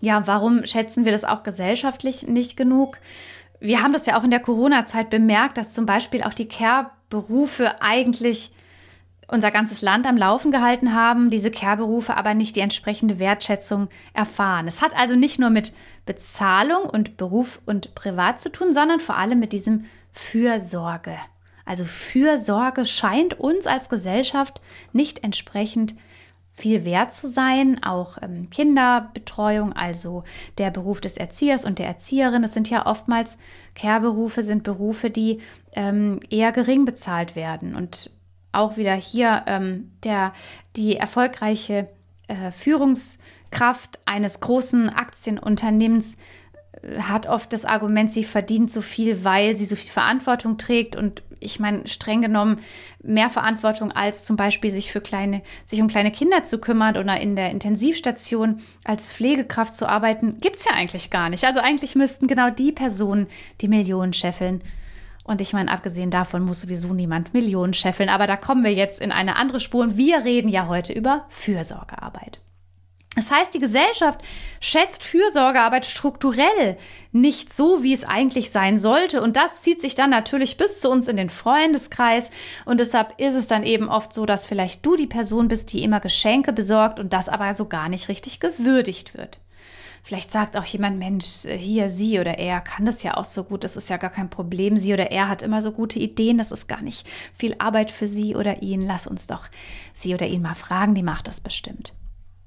Ja, 0.00 0.26
warum 0.26 0.66
schätzen 0.66 1.04
wir 1.04 1.12
das 1.12 1.24
auch 1.24 1.42
gesellschaftlich 1.42 2.26
nicht 2.26 2.56
genug? 2.56 2.98
Wir 3.60 3.82
haben 3.82 3.92
das 3.92 4.06
ja 4.06 4.18
auch 4.18 4.24
in 4.24 4.30
der 4.30 4.40
Corona-Zeit 4.40 5.10
bemerkt, 5.10 5.56
dass 5.56 5.74
zum 5.74 5.86
Beispiel 5.86 6.22
auch 6.22 6.34
die 6.34 6.48
Care-Berufe 6.48 7.80
eigentlich 7.80 8.52
unser 9.28 9.50
ganzes 9.50 9.80
Land 9.80 10.06
am 10.06 10.18
Laufen 10.18 10.50
gehalten 10.50 10.94
haben, 10.94 11.30
diese 11.30 11.50
Care-Berufe 11.50 12.16
aber 12.16 12.34
nicht 12.34 12.56
die 12.56 12.60
entsprechende 12.60 13.18
Wertschätzung 13.18 13.88
erfahren. 14.12 14.66
Es 14.66 14.82
hat 14.82 14.94
also 14.94 15.16
nicht 15.16 15.38
nur 15.38 15.50
mit 15.50 15.72
Bezahlung 16.04 16.84
und 16.84 17.16
Beruf 17.16 17.62
und 17.64 17.94
Privat 17.94 18.40
zu 18.40 18.52
tun, 18.52 18.74
sondern 18.74 19.00
vor 19.00 19.16
allem 19.16 19.40
mit 19.40 19.52
diesem 19.52 19.86
Fürsorge. 20.12 21.16
Also 21.64 21.84
Fürsorge 21.84 22.84
scheint 22.84 23.38
uns 23.40 23.66
als 23.66 23.88
Gesellschaft 23.88 24.60
nicht 24.92 25.24
entsprechend 25.24 25.94
viel 26.52 26.84
wert 26.84 27.12
zu 27.12 27.26
sein. 27.26 27.82
Auch 27.82 28.18
ähm, 28.22 28.48
Kinderbetreuung, 28.50 29.72
also 29.72 30.24
der 30.58 30.70
Beruf 30.70 31.00
des 31.00 31.16
Erziehers 31.16 31.64
und 31.64 31.78
der 31.78 31.86
Erzieherin. 31.86 32.44
Es 32.44 32.54
sind 32.54 32.70
ja 32.70 32.86
oftmals 32.86 33.38
Care-Berufe, 33.74 34.42
sind 34.42 34.62
Berufe, 34.62 35.10
die 35.10 35.40
ähm, 35.74 36.20
eher 36.30 36.52
gering 36.52 36.84
bezahlt 36.84 37.34
werden. 37.34 37.74
Und 37.74 38.10
auch 38.52 38.76
wieder 38.76 38.94
hier 38.94 39.42
ähm, 39.46 39.90
der, 40.04 40.32
die 40.76 40.96
erfolgreiche 40.96 41.88
äh, 42.28 42.52
Führungskraft 42.52 43.98
eines 44.04 44.38
großen 44.38 44.90
Aktienunternehmens 44.90 46.16
hat 46.98 47.26
oft 47.26 47.52
das 47.52 47.64
Argument, 47.64 48.12
sie 48.12 48.24
verdient 48.24 48.70
so 48.70 48.82
viel, 48.82 49.24
weil 49.24 49.56
sie 49.56 49.64
so 49.64 49.76
viel 49.76 49.90
Verantwortung 49.90 50.58
trägt 50.58 50.96
und 50.96 51.22
ich 51.44 51.60
meine, 51.60 51.86
streng 51.86 52.22
genommen 52.22 52.60
mehr 53.02 53.30
Verantwortung 53.30 53.92
als 53.92 54.24
zum 54.24 54.36
Beispiel 54.36 54.70
sich 54.70 54.90
für 54.90 55.00
kleine, 55.00 55.42
sich 55.64 55.80
um 55.80 55.88
kleine 55.88 56.10
Kinder 56.10 56.42
zu 56.42 56.58
kümmern 56.58 56.96
oder 56.96 57.20
in 57.20 57.36
der 57.36 57.50
Intensivstation 57.50 58.62
als 58.84 59.12
Pflegekraft 59.12 59.74
zu 59.74 59.88
arbeiten, 59.88 60.40
gibt 60.40 60.56
es 60.56 60.64
ja 60.64 60.72
eigentlich 60.72 61.10
gar 61.10 61.28
nicht. 61.28 61.44
Also 61.44 61.60
eigentlich 61.60 61.94
müssten 61.94 62.26
genau 62.26 62.50
die 62.50 62.72
Personen 62.72 63.26
die 63.60 63.68
Millionen 63.68 64.12
scheffeln. 64.12 64.62
Und 65.24 65.40
ich 65.40 65.54
meine, 65.54 65.70
abgesehen 65.70 66.10
davon 66.10 66.42
muss 66.42 66.60
sowieso 66.60 66.92
niemand 66.92 67.32
Millionen 67.32 67.72
scheffeln, 67.72 68.10
aber 68.10 68.26
da 68.26 68.36
kommen 68.36 68.62
wir 68.62 68.74
jetzt 68.74 69.00
in 69.00 69.10
eine 69.10 69.36
andere 69.36 69.58
Spur 69.58 69.82
und 69.82 69.96
wir 69.96 70.24
reden 70.24 70.48
ja 70.48 70.68
heute 70.68 70.92
über 70.92 71.24
Fürsorgearbeit. 71.30 72.33
Das 73.14 73.30
heißt, 73.30 73.54
die 73.54 73.60
Gesellschaft 73.60 74.20
schätzt 74.60 75.04
Fürsorgearbeit 75.04 75.86
strukturell 75.86 76.76
nicht 77.12 77.52
so, 77.52 77.84
wie 77.84 77.92
es 77.92 78.02
eigentlich 78.02 78.50
sein 78.50 78.78
sollte. 78.78 79.22
Und 79.22 79.36
das 79.36 79.62
zieht 79.62 79.80
sich 79.80 79.94
dann 79.94 80.10
natürlich 80.10 80.56
bis 80.56 80.80
zu 80.80 80.90
uns 80.90 81.06
in 81.06 81.16
den 81.16 81.30
Freundeskreis. 81.30 82.30
Und 82.64 82.80
deshalb 82.80 83.20
ist 83.20 83.34
es 83.34 83.46
dann 83.46 83.62
eben 83.62 83.88
oft 83.88 84.12
so, 84.12 84.26
dass 84.26 84.46
vielleicht 84.46 84.84
du 84.84 84.96
die 84.96 85.06
Person 85.06 85.46
bist, 85.46 85.72
die 85.72 85.84
immer 85.84 86.00
Geschenke 86.00 86.52
besorgt 86.52 86.98
und 86.98 87.12
das 87.12 87.28
aber 87.28 87.54
so 87.54 87.66
gar 87.66 87.88
nicht 87.88 88.08
richtig 88.08 88.40
gewürdigt 88.40 89.16
wird. 89.16 89.38
Vielleicht 90.02 90.32
sagt 90.32 90.56
auch 90.58 90.64
jemand, 90.66 90.98
Mensch, 90.98 91.46
hier, 91.46 91.88
sie 91.88 92.20
oder 92.20 92.36
er 92.36 92.60
kann 92.60 92.84
das 92.84 93.02
ja 93.02 93.16
auch 93.16 93.24
so 93.24 93.42
gut, 93.42 93.64
das 93.64 93.74
ist 93.74 93.88
ja 93.88 93.96
gar 93.96 94.10
kein 94.10 94.28
Problem. 94.28 94.76
Sie 94.76 94.92
oder 94.92 95.10
er 95.10 95.28
hat 95.28 95.40
immer 95.40 95.62
so 95.62 95.72
gute 95.72 95.98
Ideen, 95.98 96.36
das 96.36 96.52
ist 96.52 96.66
gar 96.66 96.82
nicht 96.82 97.06
viel 97.32 97.54
Arbeit 97.58 97.90
für 97.90 98.06
sie 98.06 98.36
oder 98.36 98.60
ihn. 98.60 98.82
Lass 98.82 99.06
uns 99.06 99.26
doch 99.26 99.46
sie 99.94 100.12
oder 100.12 100.26
ihn 100.26 100.42
mal 100.42 100.54
fragen, 100.54 100.94
die 100.94 101.02
macht 101.02 101.26
das 101.26 101.40
bestimmt 101.40 101.94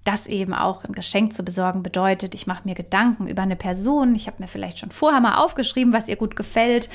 das 0.07 0.27
eben 0.27 0.53
auch 0.53 0.85
ein 0.85 0.93
Geschenk 0.93 1.33
zu 1.33 1.43
besorgen 1.43 1.83
bedeutet. 1.83 2.33
Ich 2.33 2.47
mache 2.47 2.61
mir 2.63 2.75
Gedanken 2.75 3.27
über 3.27 3.41
eine 3.41 3.57
Person. 3.57 4.15
Ich 4.15 4.27
habe 4.27 4.37
mir 4.39 4.47
vielleicht 4.47 4.79
schon 4.79 4.91
vorher 4.91 5.19
mal 5.19 5.37
aufgeschrieben, 5.43 5.91
was 5.91 6.07
ihr 6.07 6.15
gut 6.15 6.35
gefällt. 6.35 6.89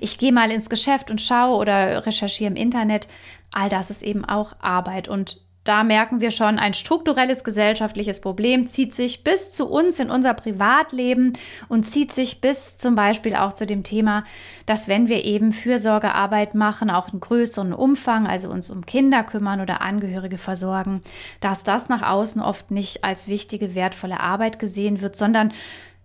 Ich 0.00 0.18
gehe 0.18 0.32
mal 0.32 0.50
ins 0.50 0.68
Geschäft 0.68 1.10
und 1.10 1.20
schaue 1.20 1.56
oder 1.56 2.04
recherchiere 2.04 2.50
im 2.50 2.56
Internet. 2.56 3.08
All 3.52 3.70
das 3.70 3.90
ist 3.90 4.02
eben 4.02 4.24
auch 4.26 4.52
Arbeit 4.60 5.08
und 5.08 5.40
da 5.68 5.84
merken 5.84 6.22
wir 6.22 6.30
schon, 6.30 6.58
ein 6.58 6.72
strukturelles 6.72 7.44
gesellschaftliches 7.44 8.20
Problem 8.20 8.66
zieht 8.66 8.94
sich 8.94 9.22
bis 9.22 9.52
zu 9.52 9.68
uns 9.68 9.98
in 9.98 10.10
unser 10.10 10.32
Privatleben 10.32 11.34
und 11.68 11.84
zieht 11.84 12.10
sich 12.10 12.40
bis 12.40 12.78
zum 12.78 12.94
Beispiel 12.94 13.34
auch 13.36 13.52
zu 13.52 13.66
dem 13.66 13.82
Thema, 13.82 14.24
dass 14.64 14.88
wenn 14.88 15.08
wir 15.08 15.26
eben 15.26 15.52
Fürsorgearbeit 15.52 16.54
machen, 16.54 16.88
auch 16.88 17.12
in 17.12 17.20
größeren 17.20 17.74
Umfang, 17.74 18.26
also 18.26 18.48
uns 18.48 18.70
um 18.70 18.86
Kinder 18.86 19.22
kümmern 19.22 19.60
oder 19.60 19.82
Angehörige 19.82 20.38
versorgen, 20.38 21.02
dass 21.40 21.64
das 21.64 21.90
nach 21.90 22.02
außen 22.02 22.40
oft 22.40 22.70
nicht 22.70 23.04
als 23.04 23.28
wichtige, 23.28 23.74
wertvolle 23.74 24.20
Arbeit 24.20 24.58
gesehen 24.58 25.02
wird, 25.02 25.16
sondern 25.16 25.52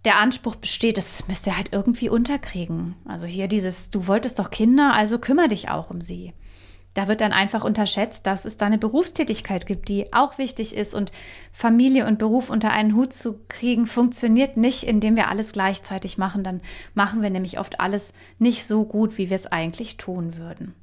der 0.04 0.17
Anspruch 0.17 0.58
besteht, 0.58 0.97
das 0.97 1.26
müsst 1.30 1.47
ihr 1.47 1.56
halt 1.56 1.71
irgendwie 1.71 2.10
unterkriegen. 2.10 2.95
Also 3.06 3.28
hier 3.28 3.47
dieses, 3.47 3.91
du 3.91 4.08
wolltest 4.08 4.39
doch 4.39 4.49
Kinder, 4.49 4.93
also 4.93 5.19
kümmere 5.19 5.47
dich 5.47 5.69
auch 5.69 5.89
um 5.89 6.02
sie. 6.02 6.34
Da 6.93 7.08
wird 7.08 7.21
dann 7.21 7.34
einfach 7.34 7.63
unterschätzt, 7.63 8.27
dass 8.27 8.45
es 8.45 8.58
da 8.58 8.67
eine 8.67 8.77
Berufstätigkeit 8.77 9.65
gibt, 9.65 9.89
die 9.89 10.13
auch 10.13 10.38
wichtig 10.38 10.75
ist. 10.75 10.93
Und 10.93 11.12
Familie 11.51 12.06
und 12.06 12.19
Beruf 12.19 12.49
unter 12.49 12.71
einen 12.71 12.95
Hut 12.95 13.13
zu 13.13 13.39
kriegen, 13.47 13.88
funktioniert 13.88 14.58
nicht, 14.58 14.84
indem 14.84 15.15
wir 15.15 15.29
alles 15.29 15.53
gleichzeitig 15.53 16.17
machen. 16.17 16.43
Dann 16.43 16.62
machen 16.93 17.21
wir 17.21 17.29
nämlich 17.29 17.60
oft 17.60 17.79
alles 17.79 18.13
nicht 18.38 18.65
so 18.65 18.86
gut, 18.86 19.17
wie 19.17 19.29
wir 19.29 19.36
es 19.36 19.47
eigentlich 19.47 19.97
tun 19.97 20.38
würden. 20.38 20.75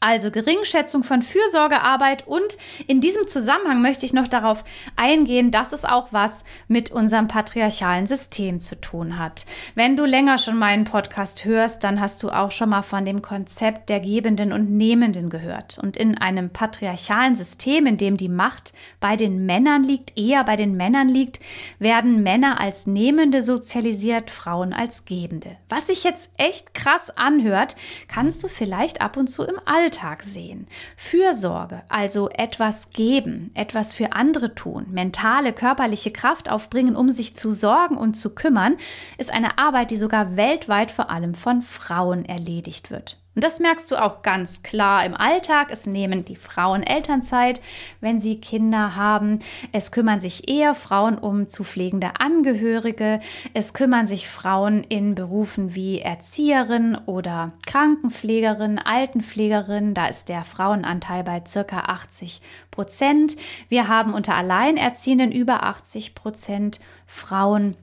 Also 0.00 0.30
Geringschätzung 0.30 1.02
von 1.02 1.22
Fürsorgearbeit 1.22 2.26
und 2.26 2.56
in 2.86 3.00
diesem 3.00 3.26
Zusammenhang 3.26 3.82
möchte 3.82 4.06
ich 4.06 4.12
noch 4.12 4.28
darauf 4.28 4.64
eingehen, 4.94 5.50
dass 5.50 5.72
es 5.72 5.84
auch 5.84 6.08
was 6.12 6.44
mit 6.68 6.92
unserem 6.92 7.26
patriarchalen 7.26 8.06
System 8.06 8.60
zu 8.60 8.80
tun 8.80 9.18
hat. 9.18 9.44
Wenn 9.74 9.96
du 9.96 10.04
länger 10.04 10.38
schon 10.38 10.56
meinen 10.56 10.84
Podcast 10.84 11.44
hörst, 11.44 11.82
dann 11.82 12.00
hast 12.00 12.22
du 12.22 12.30
auch 12.30 12.52
schon 12.52 12.68
mal 12.68 12.82
von 12.82 13.04
dem 13.04 13.22
Konzept 13.22 13.88
der 13.88 14.00
Gebenden 14.00 14.52
und 14.52 14.70
Nehmenden 14.70 15.30
gehört. 15.30 15.78
Und 15.78 15.96
in 15.96 16.16
einem 16.16 16.50
patriarchalen 16.50 17.34
System, 17.34 17.86
in 17.86 17.96
dem 17.96 18.16
die 18.16 18.28
Macht 18.28 18.72
bei 19.00 19.16
den 19.16 19.46
Männern 19.46 19.82
liegt, 19.82 20.16
eher 20.16 20.44
bei 20.44 20.54
den 20.54 20.76
Männern 20.76 21.08
liegt, 21.08 21.40
werden 21.80 22.22
Männer 22.22 22.60
als 22.60 22.86
Nehmende 22.86 23.42
sozialisiert, 23.42 24.30
Frauen 24.30 24.72
als 24.72 25.06
Gebende. 25.06 25.56
Was 25.68 25.88
sich 25.88 26.04
jetzt 26.04 26.32
echt 26.36 26.72
krass 26.72 27.10
anhört, 27.16 27.74
kannst 28.06 28.44
du 28.44 28.48
vielleicht 28.48 29.00
ab 29.00 29.16
und 29.16 29.26
zu 29.28 29.42
im 29.42 29.58
Alltag 29.64 29.87
Alltag 29.88 30.22
sehen. 30.22 30.66
Fürsorge, 30.96 31.80
also 31.88 32.28
etwas 32.28 32.90
geben, 32.90 33.50
etwas 33.54 33.94
für 33.94 34.12
andere 34.12 34.54
tun, 34.54 34.88
mentale, 34.90 35.54
körperliche 35.54 36.10
Kraft 36.10 36.50
aufbringen, 36.50 36.94
um 36.94 37.08
sich 37.08 37.34
zu 37.34 37.50
sorgen 37.50 37.96
und 37.96 38.12
zu 38.12 38.34
kümmern, 38.34 38.76
ist 39.16 39.32
eine 39.32 39.56
Arbeit, 39.56 39.90
die 39.90 39.96
sogar 39.96 40.36
weltweit 40.36 40.90
vor 40.90 41.08
allem 41.08 41.34
von 41.34 41.62
Frauen 41.62 42.26
erledigt 42.26 42.90
wird. 42.90 43.16
Und 43.38 43.44
das 43.44 43.60
merkst 43.60 43.88
du 43.92 44.02
auch 44.02 44.22
ganz 44.22 44.64
klar 44.64 45.06
im 45.06 45.14
Alltag. 45.14 45.68
Es 45.70 45.86
nehmen 45.86 46.24
die 46.24 46.34
Frauen 46.34 46.82
Elternzeit, 46.82 47.60
wenn 48.00 48.18
sie 48.18 48.40
Kinder 48.40 48.96
haben. 48.96 49.38
Es 49.70 49.92
kümmern 49.92 50.18
sich 50.18 50.48
eher 50.48 50.74
Frauen 50.74 51.16
um 51.16 51.48
zu 51.48 51.62
pflegende 51.62 52.18
Angehörige. 52.18 53.20
Es 53.54 53.74
kümmern 53.74 54.08
sich 54.08 54.26
Frauen 54.26 54.82
in 54.82 55.14
Berufen 55.14 55.76
wie 55.76 56.00
Erzieherin 56.00 56.98
oder 57.06 57.52
Krankenpflegerin, 57.64 58.80
Altenpflegerin. 58.80 59.94
Da 59.94 60.08
ist 60.08 60.28
der 60.28 60.42
Frauenanteil 60.42 61.22
bei 61.22 61.40
circa 61.46 61.82
80 61.82 62.40
Prozent. 62.72 63.36
Wir 63.68 63.86
haben 63.86 64.14
unter 64.14 64.34
Alleinerziehenden 64.34 65.30
über 65.30 65.62
80 65.62 66.16
Prozent 66.16 66.80
Frauen. 67.06 67.76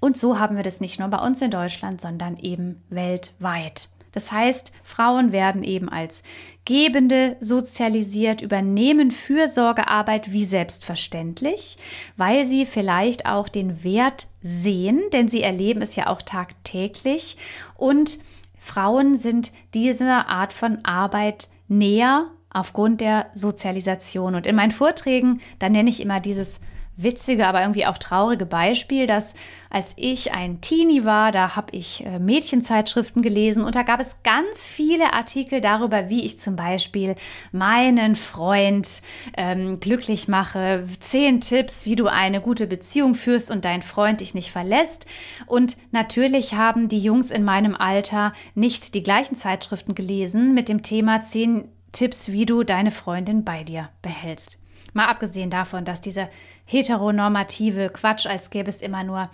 Und 0.00 0.16
so 0.16 0.40
haben 0.40 0.56
wir 0.56 0.64
das 0.64 0.80
nicht 0.80 0.98
nur 0.98 1.06
bei 1.06 1.24
uns 1.24 1.40
in 1.40 1.52
Deutschland, 1.52 2.00
sondern 2.00 2.36
eben 2.38 2.82
weltweit. 2.88 3.88
Das 4.12 4.32
heißt, 4.32 4.72
Frauen 4.82 5.32
werden 5.32 5.62
eben 5.62 5.88
als 5.88 6.22
Gebende 6.64 7.36
sozialisiert, 7.40 8.42
übernehmen 8.42 9.10
Fürsorgearbeit 9.10 10.32
wie 10.32 10.44
selbstverständlich, 10.44 11.78
weil 12.16 12.44
sie 12.44 12.66
vielleicht 12.66 13.26
auch 13.26 13.48
den 13.48 13.82
Wert 13.82 14.28
sehen, 14.40 15.00
denn 15.12 15.28
sie 15.28 15.42
erleben 15.42 15.82
es 15.82 15.96
ja 15.96 16.06
auch 16.06 16.22
tagtäglich. 16.22 17.36
Und 17.76 18.18
Frauen 18.58 19.14
sind 19.14 19.52
dieser 19.74 20.28
Art 20.28 20.52
von 20.52 20.84
Arbeit 20.84 21.48
näher 21.66 22.26
aufgrund 22.50 23.00
der 23.00 23.26
Sozialisation. 23.34 24.34
Und 24.34 24.46
in 24.46 24.56
meinen 24.56 24.72
Vorträgen, 24.72 25.40
da 25.58 25.68
nenne 25.68 25.88
ich 25.88 26.00
immer 26.00 26.20
dieses 26.20 26.60
witzige, 26.96 27.46
aber 27.46 27.62
irgendwie 27.62 27.86
auch 27.86 27.98
traurige 27.98 28.46
Beispiel, 28.46 29.06
dass 29.06 29.34
als 29.70 29.94
ich 29.96 30.32
ein 30.32 30.60
Teenie 30.60 31.04
war, 31.04 31.30
da 31.30 31.54
habe 31.56 31.76
ich 31.76 32.04
äh, 32.04 32.18
Mädchenzeitschriften 32.18 33.22
gelesen 33.22 33.64
und 33.64 33.74
da 33.74 33.84
gab 33.84 34.00
es 34.00 34.22
ganz 34.22 34.66
viele 34.66 35.12
Artikel 35.12 35.60
darüber, 35.60 36.08
wie 36.08 36.24
ich 36.24 36.40
zum 36.40 36.56
Beispiel 36.56 37.14
meinen 37.52 38.16
Freund 38.16 39.02
ähm, 39.36 39.78
glücklich 39.78 40.26
mache, 40.26 40.84
zehn 40.98 41.40
Tipps, 41.40 41.86
wie 41.86 41.96
du 41.96 42.08
eine 42.08 42.40
gute 42.40 42.66
Beziehung 42.66 43.14
führst 43.14 43.50
und 43.50 43.64
dein 43.64 43.82
Freund 43.82 44.20
dich 44.20 44.34
nicht 44.34 44.50
verlässt. 44.50 45.06
Und 45.46 45.76
natürlich 45.92 46.54
haben 46.54 46.88
die 46.88 47.00
Jungs 47.00 47.30
in 47.30 47.44
meinem 47.44 47.76
Alter 47.76 48.32
nicht 48.54 48.94
die 48.94 49.02
gleichen 49.02 49.36
Zeitschriften 49.36 49.94
gelesen 49.94 50.52
mit 50.52 50.68
dem 50.68 50.82
Thema 50.82 51.20
zehn 51.22 51.68
Tipps, 51.92 52.32
wie 52.32 52.46
du 52.46 52.62
deine 52.64 52.90
Freundin 52.90 53.44
bei 53.44 53.64
dir 53.64 53.88
behältst. 54.02 54.60
Mal 54.92 55.06
abgesehen 55.06 55.50
davon, 55.50 55.84
dass 55.84 56.00
dieser 56.00 56.28
heteronormative 56.64 57.90
Quatsch, 57.90 58.26
als 58.26 58.50
gäbe 58.50 58.68
es 58.68 58.82
immer 58.82 59.04
nur 59.04 59.30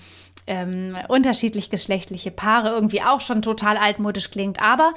ähm, 0.47 0.97
unterschiedlich 1.09 1.71
geschlechtliche 1.71 2.31
Paare, 2.31 2.71
irgendwie 2.71 3.03
auch 3.03 3.21
schon 3.21 3.43
total 3.43 3.77
altmodisch 3.77 4.31
klingt, 4.31 4.61
aber 4.61 4.95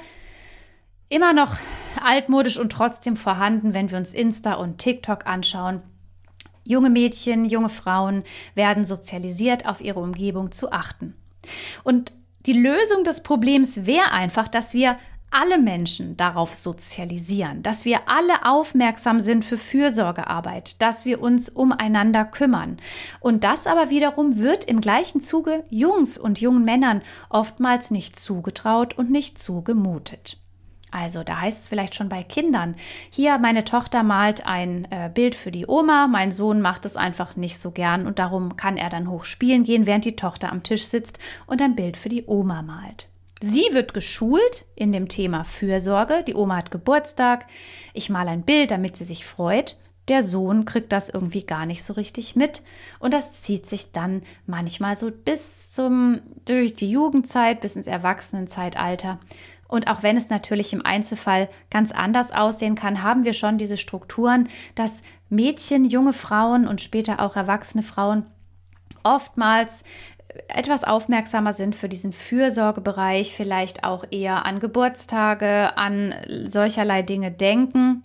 immer 1.08 1.32
noch 1.32 1.56
altmodisch 2.02 2.58
und 2.58 2.70
trotzdem 2.70 3.16
vorhanden, 3.16 3.74
wenn 3.74 3.90
wir 3.90 3.98
uns 3.98 4.14
Insta 4.14 4.54
und 4.54 4.78
TikTok 4.78 5.26
anschauen. 5.26 5.82
Junge 6.64 6.90
Mädchen, 6.90 7.44
junge 7.44 7.68
Frauen 7.68 8.22
werden 8.54 8.84
sozialisiert, 8.84 9.66
auf 9.66 9.80
ihre 9.80 9.98
Umgebung 9.98 10.52
zu 10.52 10.70
achten. 10.72 11.14
Und 11.82 12.12
die 12.46 12.52
Lösung 12.52 13.02
des 13.04 13.22
Problems 13.22 13.86
wäre 13.86 14.12
einfach, 14.12 14.46
dass 14.46 14.72
wir 14.72 14.98
alle 15.30 15.58
Menschen 15.58 16.16
darauf 16.16 16.54
sozialisieren, 16.54 17.62
dass 17.62 17.84
wir 17.84 18.08
alle 18.08 18.44
aufmerksam 18.44 19.20
sind 19.20 19.44
für 19.44 19.56
Fürsorgearbeit, 19.56 20.80
dass 20.82 21.04
wir 21.04 21.22
uns 21.22 21.48
umeinander 21.48 22.24
kümmern. 22.24 22.78
Und 23.20 23.44
das 23.44 23.66
aber 23.66 23.90
wiederum 23.90 24.38
wird 24.38 24.64
im 24.64 24.80
gleichen 24.80 25.20
Zuge 25.20 25.64
Jungs 25.68 26.18
und 26.18 26.40
jungen 26.40 26.64
Männern 26.64 27.02
oftmals 27.28 27.90
nicht 27.90 28.18
zugetraut 28.18 28.98
und 28.98 29.10
nicht 29.10 29.38
zugemutet. 29.38 30.38
Also 30.90 31.22
da 31.22 31.40
heißt 31.40 31.62
es 31.62 31.68
vielleicht 31.68 31.94
schon 31.94 32.08
bei 32.08 32.22
Kindern, 32.24 32.74
hier 33.12 33.38
meine 33.38 33.64
Tochter 33.64 34.02
malt 34.02 34.46
ein 34.46 34.88
äh, 34.90 35.08
Bild 35.12 35.36
für 35.36 35.52
die 35.52 35.66
Oma, 35.68 36.08
mein 36.08 36.32
Sohn 36.32 36.60
macht 36.60 36.84
es 36.84 36.96
einfach 36.96 37.36
nicht 37.36 37.58
so 37.58 37.70
gern 37.70 38.06
und 38.06 38.18
darum 38.18 38.56
kann 38.56 38.76
er 38.76 38.90
dann 38.90 39.08
hoch 39.08 39.24
spielen 39.24 39.62
gehen, 39.62 39.86
während 39.86 40.04
die 40.04 40.16
Tochter 40.16 40.50
am 40.50 40.64
Tisch 40.64 40.84
sitzt 40.84 41.20
und 41.46 41.62
ein 41.62 41.76
Bild 41.76 41.96
für 41.96 42.08
die 42.08 42.24
Oma 42.26 42.62
malt. 42.62 43.08
Sie 43.42 43.68
wird 43.72 43.94
geschult 43.94 44.66
in 44.74 44.92
dem 44.92 45.08
Thema 45.08 45.44
Fürsorge. 45.44 46.22
Die 46.26 46.34
Oma 46.34 46.56
hat 46.56 46.70
Geburtstag. 46.70 47.46
Ich 47.94 48.10
male 48.10 48.30
ein 48.30 48.42
Bild, 48.42 48.70
damit 48.70 48.96
sie 48.96 49.04
sich 49.04 49.24
freut. 49.24 49.78
Der 50.08 50.22
Sohn 50.22 50.64
kriegt 50.66 50.92
das 50.92 51.08
irgendwie 51.08 51.44
gar 51.44 51.64
nicht 51.64 51.82
so 51.82 51.94
richtig 51.94 52.36
mit. 52.36 52.62
Und 52.98 53.14
das 53.14 53.40
zieht 53.40 53.66
sich 53.66 53.92
dann 53.92 54.22
manchmal 54.46 54.96
so 54.96 55.10
bis 55.10 55.72
zum, 55.72 56.20
durch 56.44 56.74
die 56.74 56.90
Jugendzeit, 56.90 57.60
bis 57.60 57.76
ins 57.76 57.86
Erwachsenenzeitalter. 57.86 59.20
Und 59.68 59.88
auch 59.88 60.02
wenn 60.02 60.16
es 60.16 60.28
natürlich 60.28 60.72
im 60.72 60.84
Einzelfall 60.84 61.48
ganz 61.70 61.92
anders 61.92 62.32
aussehen 62.32 62.74
kann, 62.74 63.02
haben 63.02 63.24
wir 63.24 63.32
schon 63.32 63.56
diese 63.56 63.76
Strukturen, 63.76 64.48
dass 64.74 65.02
Mädchen, 65.28 65.84
junge 65.84 66.12
Frauen 66.12 66.66
und 66.66 66.80
später 66.80 67.20
auch 67.20 67.36
erwachsene 67.36 67.84
Frauen 67.84 68.26
oftmals 69.04 69.84
etwas 70.48 70.84
aufmerksamer 70.84 71.52
sind 71.52 71.74
für 71.74 71.88
diesen 71.88 72.12
Fürsorgebereich, 72.12 73.34
vielleicht 73.34 73.84
auch 73.84 74.04
eher 74.10 74.46
an 74.46 74.60
Geburtstage, 74.60 75.76
an 75.76 76.14
solcherlei 76.44 77.02
Dinge 77.02 77.30
denken 77.30 78.02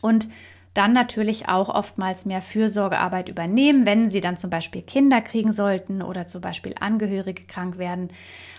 und 0.00 0.28
dann 0.74 0.94
natürlich 0.94 1.48
auch 1.48 1.68
oftmals 1.68 2.24
mehr 2.24 2.40
Fürsorgearbeit 2.40 3.28
übernehmen, 3.28 3.84
wenn 3.84 4.08
sie 4.08 4.22
dann 4.22 4.38
zum 4.38 4.48
Beispiel 4.48 4.80
Kinder 4.80 5.20
kriegen 5.20 5.52
sollten 5.52 6.00
oder 6.00 6.26
zum 6.26 6.40
Beispiel 6.40 6.74
Angehörige 6.80 7.44
krank 7.44 7.76
werden, 7.76 8.08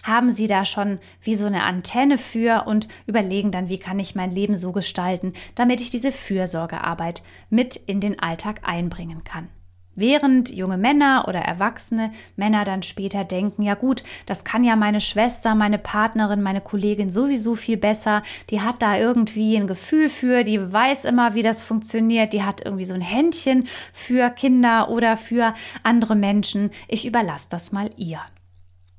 haben 0.04 0.30
sie 0.30 0.48
da 0.48 0.64
schon 0.64 1.00
wie 1.22 1.36
so 1.36 1.48
eine 1.48 1.64
Antenne 1.64 2.20
für 2.20 2.66
und 2.68 2.88
überlegen 3.08 3.52
dann, 3.52 3.70
wie 3.70 3.80
kann 3.80 4.00
ich 4.00 4.14
mein 4.14 4.30
Leben 4.30 4.56
so 4.56 4.72
gestalten, 4.72 5.34
damit 5.56 5.82
ich 5.82 5.90
diese 5.90 6.12
Fürsorgearbeit 6.12 7.24
mit 7.50 7.76
in 7.76 8.00
den 8.00 8.20
Alltag 8.20 8.62
einbringen 8.64 9.24
kann. 9.24 9.50
Während 9.95 10.49
junge 10.49 10.77
Männer 10.77 11.25
oder 11.27 11.39
erwachsene 11.39 12.12
Männer 12.36 12.65
dann 12.65 12.82
später 12.82 13.23
denken, 13.23 13.62
ja 13.62 13.75
gut, 13.75 14.03
das 14.25 14.43
kann 14.43 14.63
ja 14.63 14.75
meine 14.75 15.01
Schwester, 15.01 15.53
meine 15.53 15.77
Partnerin, 15.77 16.41
meine 16.41 16.62
Kollegin 16.62 17.12
sowieso 17.12 17.56
viel 17.56 17.77
besser, 17.77 18.23
die 18.49 18.62
hat 18.62 18.82
da 18.82 18.97
irgendwie 18.97 19.56
ein 19.56 19.67
Gefühl 19.67 20.10
für, 20.10 20.43
die 20.43 20.73
weiß 20.73 21.06
immer, 21.06 21.36
wie 21.36 21.43
das 21.43 21.62
funktioniert, 21.62 22.34
die 22.34 22.43
hat 22.43 22.65
irgendwie 22.65 22.86
so 22.86 22.95
ein 22.95 23.01
Händchen 23.01 23.67
für 23.93 24.29
Kinder 24.32 24.89
oder 24.89 25.15
für 25.15 25.53
andere 25.84 26.15
Menschen, 26.15 26.71
ich 26.88 27.06
überlasse 27.06 27.49
das 27.49 27.71
mal 27.71 27.91
ihr. 27.95 28.19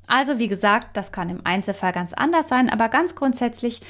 Also 0.06 0.38
wie 0.38 0.48
gesagt, 0.48 0.96
das 0.96 1.12
kann 1.12 1.30
im 1.30 1.44
Einzelfall 1.44 1.92
ganz 1.92 2.12
anders 2.12 2.48
sein, 2.48 2.68
aber 2.68 2.88
ganz 2.88 3.14
grundsätzlich 3.14 3.80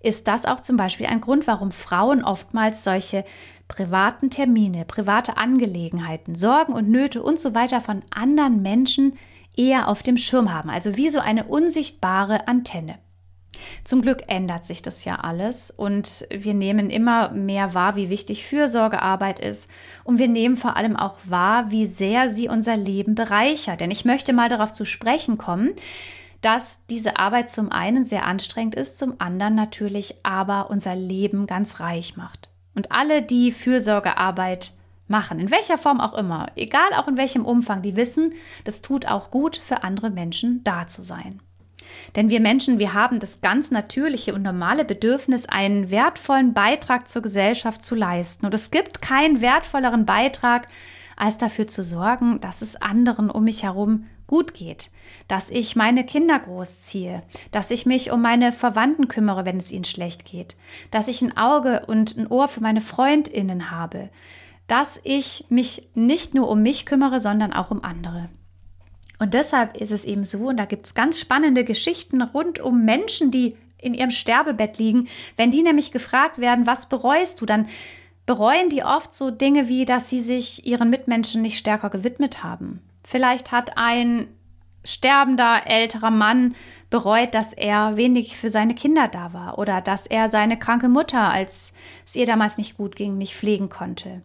ist 0.00 0.28
das 0.28 0.44
auch 0.44 0.60
zum 0.60 0.76
Beispiel 0.76 1.06
ein 1.06 1.20
Grund, 1.20 1.46
warum 1.46 1.70
Frauen 1.70 2.22
oftmals 2.22 2.84
solche 2.84 3.24
privaten 3.68 4.30
Termine, 4.30 4.84
private 4.84 5.36
Angelegenheiten, 5.36 6.34
Sorgen 6.34 6.72
und 6.72 6.90
Nöte 6.90 7.22
und 7.22 7.38
so 7.38 7.54
weiter 7.54 7.80
von 7.80 8.02
anderen 8.10 8.62
Menschen 8.62 9.16
eher 9.56 9.88
auf 9.88 10.02
dem 10.02 10.16
Schirm 10.16 10.52
haben, 10.52 10.70
also 10.70 10.96
wie 10.96 11.08
so 11.08 11.20
eine 11.20 11.44
unsichtbare 11.44 12.48
Antenne. 12.48 12.98
Zum 13.84 14.02
Glück 14.02 14.24
ändert 14.26 14.64
sich 14.64 14.82
das 14.82 15.04
ja 15.04 15.16
alles 15.16 15.70
und 15.70 16.26
wir 16.30 16.54
nehmen 16.54 16.90
immer 16.90 17.30
mehr 17.30 17.74
wahr, 17.74 17.96
wie 17.96 18.10
wichtig 18.10 18.46
Fürsorgearbeit 18.46 19.38
ist 19.38 19.70
und 20.02 20.18
wir 20.18 20.28
nehmen 20.28 20.56
vor 20.56 20.76
allem 20.76 20.96
auch 20.96 21.18
wahr, 21.24 21.70
wie 21.70 21.86
sehr 21.86 22.28
sie 22.28 22.48
unser 22.48 22.76
Leben 22.76 23.14
bereichert. 23.14 23.80
Denn 23.80 23.90
ich 23.90 24.04
möchte 24.04 24.32
mal 24.32 24.48
darauf 24.48 24.72
zu 24.72 24.84
sprechen 24.84 25.38
kommen, 25.38 25.74
dass 26.40 26.84
diese 26.86 27.16
Arbeit 27.18 27.48
zum 27.48 27.72
einen 27.72 28.04
sehr 28.04 28.26
anstrengend 28.26 28.74
ist, 28.74 28.98
zum 28.98 29.14
anderen 29.18 29.54
natürlich 29.54 30.16
aber 30.24 30.68
unser 30.68 30.94
Leben 30.94 31.46
ganz 31.46 31.80
reich 31.80 32.16
macht. 32.16 32.50
Und 32.74 32.92
alle, 32.92 33.22
die 33.22 33.52
Fürsorgearbeit 33.52 34.74
machen, 35.06 35.38
in 35.38 35.50
welcher 35.50 35.78
Form 35.78 36.00
auch 36.00 36.14
immer, 36.14 36.48
egal 36.56 36.92
auch 36.96 37.08
in 37.08 37.16
welchem 37.16 37.44
Umfang, 37.44 37.82
die 37.82 37.96
wissen, 37.96 38.34
das 38.64 38.82
tut 38.82 39.06
auch 39.06 39.30
gut 39.30 39.56
für 39.56 39.84
andere 39.84 40.10
Menschen 40.10 40.64
da 40.64 40.86
zu 40.86 41.02
sein. 41.02 41.40
Denn 42.16 42.30
wir 42.30 42.40
Menschen, 42.40 42.78
wir 42.78 42.94
haben 42.94 43.20
das 43.20 43.40
ganz 43.40 43.70
natürliche 43.70 44.34
und 44.34 44.42
normale 44.42 44.84
Bedürfnis, 44.84 45.46
einen 45.46 45.90
wertvollen 45.90 46.54
Beitrag 46.54 47.08
zur 47.08 47.22
Gesellschaft 47.22 47.82
zu 47.82 47.94
leisten. 47.94 48.46
Und 48.46 48.54
es 48.54 48.70
gibt 48.70 49.02
keinen 49.02 49.40
wertvolleren 49.40 50.06
Beitrag, 50.06 50.68
als 51.16 51.38
dafür 51.38 51.66
zu 51.66 51.82
sorgen, 51.82 52.40
dass 52.40 52.62
es 52.62 52.76
anderen 52.76 53.30
um 53.30 53.44
mich 53.44 53.62
herum 53.62 54.06
gut 54.26 54.54
geht, 54.54 54.90
dass 55.28 55.50
ich 55.50 55.76
meine 55.76 56.04
Kinder 56.04 56.38
großziehe, 56.38 57.22
dass 57.50 57.70
ich 57.70 57.86
mich 57.86 58.10
um 58.10 58.22
meine 58.22 58.52
Verwandten 58.52 59.08
kümmere, 59.08 59.44
wenn 59.44 59.58
es 59.58 59.72
ihnen 59.72 59.84
schlecht 59.84 60.24
geht, 60.24 60.56
dass 60.90 61.08
ich 61.08 61.22
ein 61.22 61.36
Auge 61.36 61.84
und 61.86 62.16
ein 62.16 62.26
Ohr 62.26 62.48
für 62.48 62.60
meine 62.60 62.80
Freundinnen 62.80 63.70
habe, 63.70 64.10
dass 64.66 65.00
ich 65.04 65.44
mich 65.48 65.88
nicht 65.94 66.34
nur 66.34 66.48
um 66.48 66.62
mich 66.62 66.86
kümmere, 66.86 67.20
sondern 67.20 67.52
auch 67.52 67.70
um 67.70 67.84
andere. 67.84 68.28
Und 69.18 69.34
deshalb 69.34 69.76
ist 69.76 69.92
es 69.92 70.04
eben 70.04 70.24
so, 70.24 70.48
und 70.48 70.56
da 70.56 70.64
gibt 70.64 70.86
es 70.86 70.94
ganz 70.94 71.18
spannende 71.18 71.64
Geschichten 71.64 72.20
rund 72.22 72.58
um 72.58 72.84
Menschen, 72.84 73.30
die 73.30 73.56
in 73.78 73.94
ihrem 73.94 74.10
Sterbebett 74.10 74.78
liegen. 74.78 75.08
Wenn 75.36 75.50
die 75.50 75.62
nämlich 75.62 75.92
gefragt 75.92 76.38
werden, 76.38 76.66
was 76.66 76.88
bereust 76.88 77.40
du, 77.40 77.46
dann 77.46 77.68
bereuen 78.26 78.70
die 78.70 78.82
oft 78.82 79.12
so 79.14 79.30
Dinge 79.30 79.68
wie, 79.68 79.84
dass 79.84 80.08
sie 80.08 80.20
sich 80.20 80.66
ihren 80.66 80.90
Mitmenschen 80.90 81.42
nicht 81.42 81.58
stärker 81.58 81.90
gewidmet 81.90 82.42
haben. 82.42 82.80
Vielleicht 83.04 83.52
hat 83.52 83.76
ein 83.76 84.28
sterbender 84.84 85.62
älterer 85.66 86.10
Mann 86.10 86.54
bereut, 86.90 87.34
dass 87.34 87.52
er 87.52 87.96
wenig 87.96 88.36
für 88.36 88.50
seine 88.50 88.74
Kinder 88.74 89.08
da 89.08 89.32
war 89.32 89.58
oder 89.58 89.80
dass 89.80 90.06
er 90.06 90.28
seine 90.28 90.58
kranke 90.58 90.88
Mutter, 90.88 91.30
als 91.30 91.72
es 92.06 92.16
ihr 92.16 92.26
damals 92.26 92.58
nicht 92.58 92.76
gut 92.76 92.96
ging, 92.96 93.16
nicht 93.16 93.34
pflegen 93.34 93.68
konnte. 93.68 94.22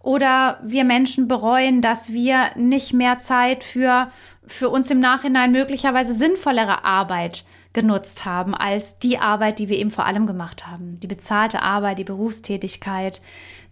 Oder 0.00 0.58
wir 0.64 0.82
Menschen 0.82 1.28
bereuen, 1.28 1.80
dass 1.80 2.12
wir 2.12 2.50
nicht 2.56 2.92
mehr 2.92 3.18
Zeit 3.18 3.62
für, 3.62 4.10
für 4.44 4.68
uns 4.68 4.90
im 4.90 4.98
Nachhinein 4.98 5.52
möglicherweise 5.52 6.12
sinnvollere 6.12 6.84
Arbeit 6.84 7.44
genutzt 7.72 8.24
haben 8.24 8.54
als 8.54 8.98
die 8.98 9.18
Arbeit, 9.18 9.58
die 9.58 9.68
wir 9.68 9.78
eben 9.78 9.90
vor 9.90 10.04
allem 10.04 10.26
gemacht 10.26 10.66
haben. 10.66 10.98
Die 11.00 11.06
bezahlte 11.06 11.62
Arbeit, 11.62 11.98
die 11.98 12.04
Berufstätigkeit, 12.04 13.22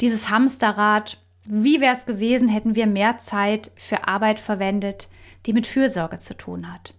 dieses 0.00 0.30
Hamsterrad. 0.30 1.18
Wie 1.44 1.80
wäre 1.80 1.94
es 1.94 2.06
gewesen, 2.06 2.48
hätten 2.48 2.74
wir 2.74 2.86
mehr 2.86 3.18
Zeit 3.18 3.70
für 3.76 4.06
Arbeit 4.06 4.40
verwendet, 4.40 5.08
die 5.46 5.52
mit 5.52 5.66
Fürsorge 5.66 6.18
zu 6.18 6.36
tun 6.36 6.72
hat? 6.72 6.94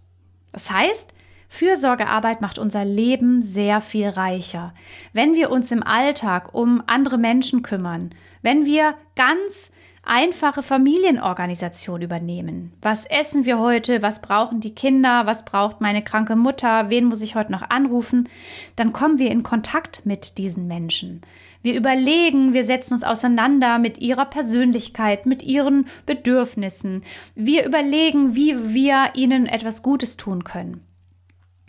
Das 0.52 0.72
heißt, 0.72 1.14
Fürsorgearbeit 1.48 2.42
macht 2.42 2.58
unser 2.58 2.86
Leben 2.86 3.42
sehr 3.42 3.82
viel 3.82 4.08
reicher. 4.08 4.74
Wenn 5.14 5.36
wir 5.36 5.52
uns 5.52 5.72
im 5.72 5.84
Alltag 5.84 6.54
um 6.54 6.82
andere 6.88 7.18
Menschen 7.18 7.62
kümmern, 7.62 8.12
wenn 8.42 8.66
wir 8.66 8.96
ganz 9.16 9.72
einfache 10.04 10.64
Familienorganisation 10.64 12.02
übernehmen. 12.02 12.74
Was 12.82 13.06
essen 13.06 13.46
wir 13.46 13.60
heute? 13.60 14.02
Was 14.02 14.22
brauchen 14.22 14.60
die 14.60 14.74
Kinder? 14.74 15.26
Was 15.26 15.46
braucht 15.46 15.82
meine 15.82 16.04
kranke 16.04 16.36
Mutter? 16.36 16.90
Wen 16.90 17.06
muss 17.06 17.22
ich 17.22 17.36
heute 17.36 17.52
noch 17.52 17.70
anrufen? 17.70 18.28
Dann 18.76 18.94
kommen 18.94 19.20
wir 19.20 19.30
in 19.30 19.44
Kontakt 19.44 20.06
mit 20.06 20.38
diesen 20.38 20.68
Menschen. 20.68 21.22
Wir 21.62 21.76
überlegen, 21.76 22.54
wir 22.54 22.64
setzen 22.64 22.94
uns 22.94 23.04
auseinander 23.04 23.78
mit 23.78 24.00
ihrer 24.00 24.26
Persönlichkeit, 24.26 25.26
mit 25.26 25.44
ihren 25.44 25.86
Bedürfnissen. 26.06 27.04
Wir 27.36 27.66
überlegen, 27.66 28.36
wie 28.36 28.74
wir 28.74 29.12
ihnen 29.14 29.46
etwas 29.46 29.84
Gutes 29.84 30.18
tun 30.18 30.44
können. 30.44 30.86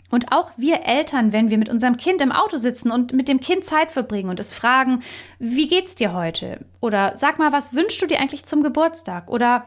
Und 0.09 0.31
auch 0.31 0.51
wir 0.57 0.85
Eltern, 0.85 1.33
wenn 1.33 1.49
wir 1.49 1.57
mit 1.57 1.69
unserem 1.69 1.97
Kind 1.97 2.21
im 2.21 2.31
Auto 2.31 2.57
sitzen 2.57 2.91
und 2.91 3.13
mit 3.13 3.27
dem 3.27 3.39
Kind 3.39 3.65
Zeit 3.65 3.91
verbringen 3.91 4.29
und 4.29 4.39
es 4.39 4.53
fragen, 4.53 5.01
wie 5.39 5.67
geht's 5.67 5.95
dir 5.95 6.13
heute? 6.13 6.63
Oder 6.81 7.13
sag 7.15 7.39
mal, 7.39 7.51
was 7.51 7.73
wünschst 7.73 7.99
du 7.99 8.05
dir 8.05 8.19
eigentlich 8.19 8.45
zum 8.45 8.61
Geburtstag? 8.61 9.31
Oder 9.31 9.65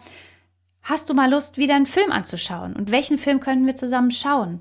hast 0.83 1.11
du 1.11 1.15
mal 1.15 1.31
Lust, 1.31 1.59
wieder 1.59 1.75
einen 1.75 1.87
Film 1.87 2.13
anzuschauen? 2.13 2.77
Und 2.77 2.93
welchen 2.93 3.19
Film 3.19 3.41
können 3.41 3.67
wir 3.67 3.75
zusammen 3.75 4.13
schauen? 4.13 4.61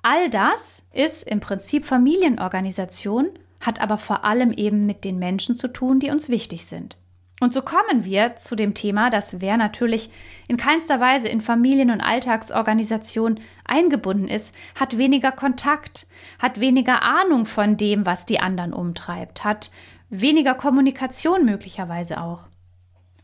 All 0.00 0.30
das 0.30 0.84
ist 0.92 1.26
im 1.26 1.40
Prinzip 1.40 1.84
Familienorganisation, 1.84 3.30
hat 3.66 3.80
aber 3.80 3.98
vor 3.98 4.24
allem 4.24 4.52
eben 4.52 4.86
mit 4.86 5.04
den 5.04 5.18
Menschen 5.18 5.56
zu 5.56 5.68
tun, 5.68 5.98
die 5.98 6.10
uns 6.10 6.28
wichtig 6.28 6.66
sind. 6.66 6.96
Und 7.38 7.52
so 7.52 7.60
kommen 7.60 8.04
wir 8.04 8.36
zu 8.36 8.56
dem 8.56 8.72
Thema, 8.72 9.10
dass 9.10 9.42
wer 9.42 9.58
natürlich 9.58 10.10
in 10.48 10.56
keinster 10.56 11.00
Weise 11.00 11.28
in 11.28 11.42
Familien- 11.42 11.90
und 11.90 12.00
Alltagsorganisation 12.00 13.40
eingebunden 13.66 14.28
ist, 14.28 14.54
hat 14.74 14.96
weniger 14.96 15.32
Kontakt, 15.32 16.06
hat 16.38 16.60
weniger 16.60 17.02
Ahnung 17.02 17.44
von 17.44 17.76
dem, 17.76 18.06
was 18.06 18.24
die 18.24 18.40
anderen 18.40 18.72
umtreibt, 18.72 19.44
hat 19.44 19.70
weniger 20.08 20.54
Kommunikation 20.54 21.44
möglicherweise 21.44 22.22
auch. 22.22 22.46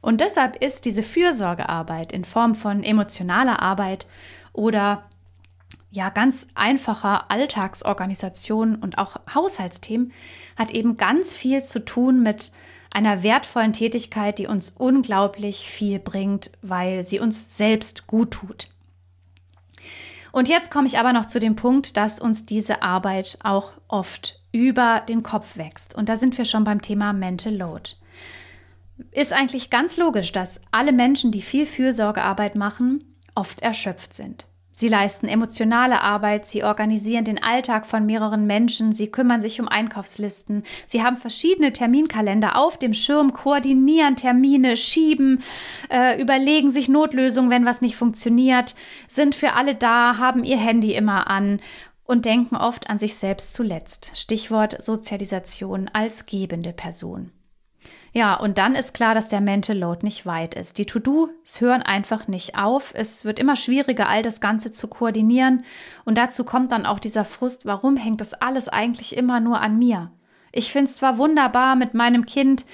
Und 0.03 0.21
deshalb 0.21 0.57
ist 0.57 0.85
diese 0.85 1.05
Fürsorgearbeit 1.05 2.13
in 2.13 2.25
Form 2.25 2.55
von 2.55 2.83
emotionaler 2.83 3.63
Arbeit 3.63 4.07
oder 4.53 5.05
ja 5.93 6.09
ganz 6.09 6.49
einfacher 6.55 7.31
Alltagsorganisation 7.31 8.77
und 8.77 8.99
auch 8.99 9.17
Haushaltsthemen 9.33 10.13
hat 10.57 10.71
eben 10.71 10.97
ganz 10.97 11.37
viel 11.37 11.63
zu 11.63 11.85
tun 11.85 12.23
mit 12.23 12.51
einer 12.91 13.23
wertvollen 13.23 13.75
Tätigkeit, 13.75 14.39
die 14.39 14.47
uns 14.47 14.71
unglaublich 14.71 15.69
viel 15.69 15.99
bringt, 15.99 16.51
weil 16.63 17.05
sie 17.05 17.21
uns 17.21 17.57
selbst 17.57 18.07
gut 18.07 18.33
tut. 18.33 18.69
Und 20.33 20.49
jetzt 20.49 20.71
komme 20.71 20.87
ich 20.87 20.99
aber 20.99 21.13
noch 21.13 21.27
zu 21.27 21.39
dem 21.39 21.57
Punkt, 21.57 21.99
dass 21.99 22.19
uns 22.19 22.47
diese 22.47 22.83
Arbeit 22.83 23.39
auch 23.43 23.73
oft 23.87 24.41
über 24.51 25.03
den 25.07 25.23
Kopf 25.23 25.59
wächst. 25.59 25.95
Und 25.95 26.09
da 26.09 26.17
sind 26.17 26.39
wir 26.39 26.47
schon 26.47 26.65
beim 26.65 26.81
Thema 26.81 27.13
Mental 27.13 27.55
Load. 27.55 27.91
Ist 29.11 29.35
eigentlich 29.35 29.69
ganz 29.69 29.99
logisch, 29.99 30.33
dass 30.33 30.63
alle 30.71 30.93
Menschen, 30.93 31.33
die 31.33 31.43
viel 31.43 31.67
Fürsorgearbeit 31.67 32.55
machen, 32.55 33.05
oft 33.35 33.61
erschöpft 33.61 34.15
sind. 34.15 34.47
Sie 34.83 34.89
leisten 34.89 35.29
emotionale 35.29 36.01
Arbeit, 36.01 36.45
sie 36.45 36.65
organisieren 36.65 37.25
den 37.25 37.41
Alltag 37.41 37.87
von 37.87 38.05
mehreren 38.05 38.49
Menschen, 38.49 38.91
sie 38.91 39.13
kümmern 39.13 39.41
sich 39.41 39.61
um 39.61 39.69
Einkaufslisten, 39.69 40.65
sie 40.87 41.05
haben 41.05 41.17
verschiedene 41.17 41.73
Terminkalender 41.73 42.57
auf 42.57 42.79
dem 42.81 42.93
Schirm, 42.93 43.33
koordinieren 43.33 44.17
Termine, 44.17 44.77
schieben, 44.77 45.45
äh, 45.89 46.21
überlegen 46.21 46.73
sich 46.73 46.89
Notlösungen, 46.89 47.49
wenn 47.49 47.65
was 47.65 47.81
nicht 47.81 47.95
funktioniert, 47.95 48.75
sind 49.07 49.37
für 49.37 49.53
alle 49.53 49.77
da, 49.77 50.19
haben 50.19 50.43
ihr 50.43 50.59
Handy 50.59 50.97
immer 50.97 51.31
an 51.31 51.61
und 52.05 52.25
denken 52.25 52.57
oft 52.57 52.91
an 52.91 52.99
sich 52.99 53.15
selbst 53.15 53.55
zuletzt. 53.55 54.11
Stichwort 54.17 54.83
Sozialisation 54.83 55.91
als 55.93 56.27
gebende 56.27 56.73
Person. 56.73 57.31
Ja, 58.15 58.35
und 58.35 58.59
dann 58.59 58.75
ist 58.75 58.93
klar, 58.93 59.15
dass 59.15 59.31
der 59.31 59.41
Mental 59.41 59.77
Load 59.77 60.01
nicht 60.03 60.27
weit 60.27 60.55
ist. 60.55 60.77
Die 60.77 60.85
To-Dos 60.85 61.61
hören 61.61 61.83
einfach 61.83 62.29
nicht 62.29 62.59
auf. 62.59 62.93
Es 62.95 63.25
wird 63.25 63.39
immer 63.39 63.57
schwieriger, 63.57 64.09
all 64.09 64.23
das 64.23 64.43
Ganze 64.43 64.71
zu 64.71 64.89
koordinieren. 64.89 65.65
Und 66.05 66.19
dazu 66.19 66.45
kommt 66.45 66.73
dann 66.73 66.85
auch 66.85 66.99
dieser 66.99 67.25
Frust, 67.25 67.65
warum 67.65 67.97
hängt 67.97 68.21
das 68.21 68.35
alles 68.35 68.69
eigentlich 68.69 69.17
immer 69.17 69.41
nur 69.41 69.61
an 69.61 69.79
mir? 69.79 70.13
Ich 70.53 70.71
finde 70.73 70.91
es 70.91 70.97
zwar 70.97 71.17
wunderbar, 71.17 71.75
mit 71.75 71.95
meinem 71.95 72.27
Kind 72.27 72.67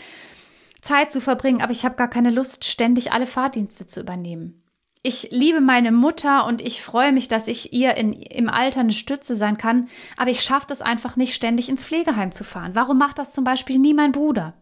Zeit 0.80 1.12
zu 1.12 1.20
verbringen, 1.20 1.62
aber 1.62 1.70
ich 1.70 1.84
habe 1.84 1.94
gar 1.94 2.08
keine 2.08 2.30
Lust, 2.30 2.64
ständig 2.64 3.12
alle 3.12 3.26
Fahrdienste 3.26 3.86
zu 3.86 4.00
übernehmen. 4.00 4.64
Ich 5.04 5.28
liebe 5.30 5.60
meine 5.60 5.92
Mutter 5.92 6.44
und 6.46 6.60
ich 6.60 6.82
freue 6.82 7.12
mich, 7.12 7.28
dass 7.28 7.46
ich 7.46 7.72
ihr 7.72 7.94
in, 7.96 8.12
im 8.12 8.48
Alter 8.48 8.80
eine 8.80 8.92
Stütze 8.92 9.36
sein 9.36 9.56
kann, 9.56 9.88
aber 10.16 10.30
ich 10.30 10.40
schaffe 10.40 10.72
es 10.72 10.82
einfach 10.82 11.14
nicht, 11.14 11.34
ständig 11.34 11.68
ins 11.68 11.84
Pflegeheim 11.84 12.32
zu 12.32 12.42
fahren. 12.42 12.72
Warum 12.74 12.98
macht 12.98 13.20
das 13.20 13.32
zum 13.32 13.44
Beispiel 13.44 13.78
nie 13.78 13.94
mein 13.94 14.10
Bruder? 14.10 14.54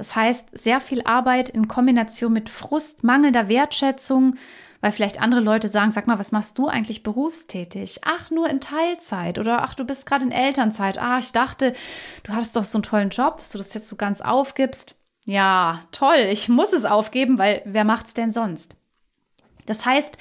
Das 0.00 0.16
heißt, 0.16 0.58
sehr 0.58 0.80
viel 0.80 1.02
Arbeit 1.02 1.50
in 1.50 1.68
Kombination 1.68 2.32
mit 2.32 2.48
Frust, 2.48 3.04
mangelnder 3.04 3.48
Wertschätzung, 3.48 4.36
weil 4.80 4.92
vielleicht 4.92 5.20
andere 5.20 5.42
Leute 5.42 5.68
sagen, 5.68 5.90
sag 5.90 6.06
mal, 6.06 6.18
was 6.18 6.32
machst 6.32 6.56
du 6.56 6.68
eigentlich 6.68 7.02
berufstätig? 7.02 8.00
Ach, 8.06 8.30
nur 8.30 8.48
in 8.48 8.62
Teilzeit 8.62 9.38
oder 9.38 9.60
ach, 9.60 9.74
du 9.74 9.84
bist 9.84 10.06
gerade 10.06 10.24
in 10.24 10.32
Elternzeit. 10.32 10.96
Ah, 10.96 11.18
ich 11.18 11.32
dachte, 11.32 11.74
du 12.22 12.32
hattest 12.32 12.56
doch 12.56 12.64
so 12.64 12.78
einen 12.78 12.82
tollen 12.82 13.10
Job, 13.10 13.36
dass 13.36 13.50
du 13.50 13.58
das 13.58 13.74
jetzt 13.74 13.88
so 13.88 13.96
ganz 13.96 14.22
aufgibst. 14.22 14.96
Ja, 15.26 15.80
toll, 15.92 16.16
ich 16.32 16.48
muss 16.48 16.72
es 16.72 16.86
aufgeben, 16.86 17.36
weil 17.36 17.60
wer 17.66 17.84
macht's 17.84 18.14
denn 18.14 18.30
sonst? 18.30 18.78
Das 19.66 19.84
heißt, 19.84 20.16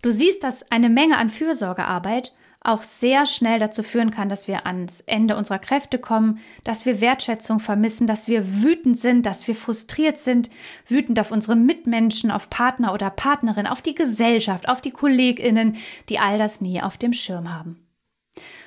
du 0.00 0.10
siehst, 0.10 0.42
dass 0.42 0.72
eine 0.72 0.88
Menge 0.88 1.18
an 1.18 1.28
Fürsorgearbeit 1.28 2.32
auch 2.60 2.82
sehr 2.82 3.24
schnell 3.24 3.58
dazu 3.58 3.82
führen 3.82 4.10
kann, 4.10 4.28
dass 4.28 4.48
wir 4.48 4.66
ans 4.66 5.00
Ende 5.02 5.36
unserer 5.36 5.58
Kräfte 5.58 5.98
kommen, 5.98 6.40
dass 6.64 6.86
wir 6.86 7.00
Wertschätzung 7.00 7.60
vermissen, 7.60 8.06
dass 8.06 8.26
wir 8.26 8.62
wütend 8.62 8.98
sind, 8.98 9.26
dass 9.26 9.46
wir 9.46 9.54
frustriert 9.54 10.18
sind, 10.18 10.50
wütend 10.86 11.20
auf 11.20 11.30
unsere 11.30 11.56
Mitmenschen, 11.56 12.30
auf 12.30 12.50
Partner 12.50 12.92
oder 12.92 13.10
Partnerin, 13.10 13.66
auf 13.66 13.80
die 13.80 13.94
Gesellschaft, 13.94 14.68
auf 14.68 14.80
die 14.80 14.90
Kolleginnen, 14.90 15.76
die 16.08 16.18
all 16.18 16.38
das 16.38 16.60
nie 16.60 16.82
auf 16.82 16.96
dem 16.96 17.12
Schirm 17.12 17.54
haben. 17.54 17.84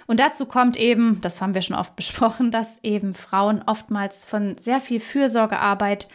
Und 0.07 0.19
dazu 0.19 0.45
kommt 0.45 0.77
eben, 0.77 1.21
das 1.21 1.41
haben 1.41 1.53
wir 1.53 1.61
schon 1.61 1.75
oft 1.75 1.95
besprochen, 1.97 2.49
dass 2.49 2.83
eben 2.83 3.13
Frauen 3.13 3.61
oftmals 3.65 4.23
von 4.23 4.57
sehr 4.57 4.79
viel 4.79 4.99
Fürsorgearbeit 4.99 6.07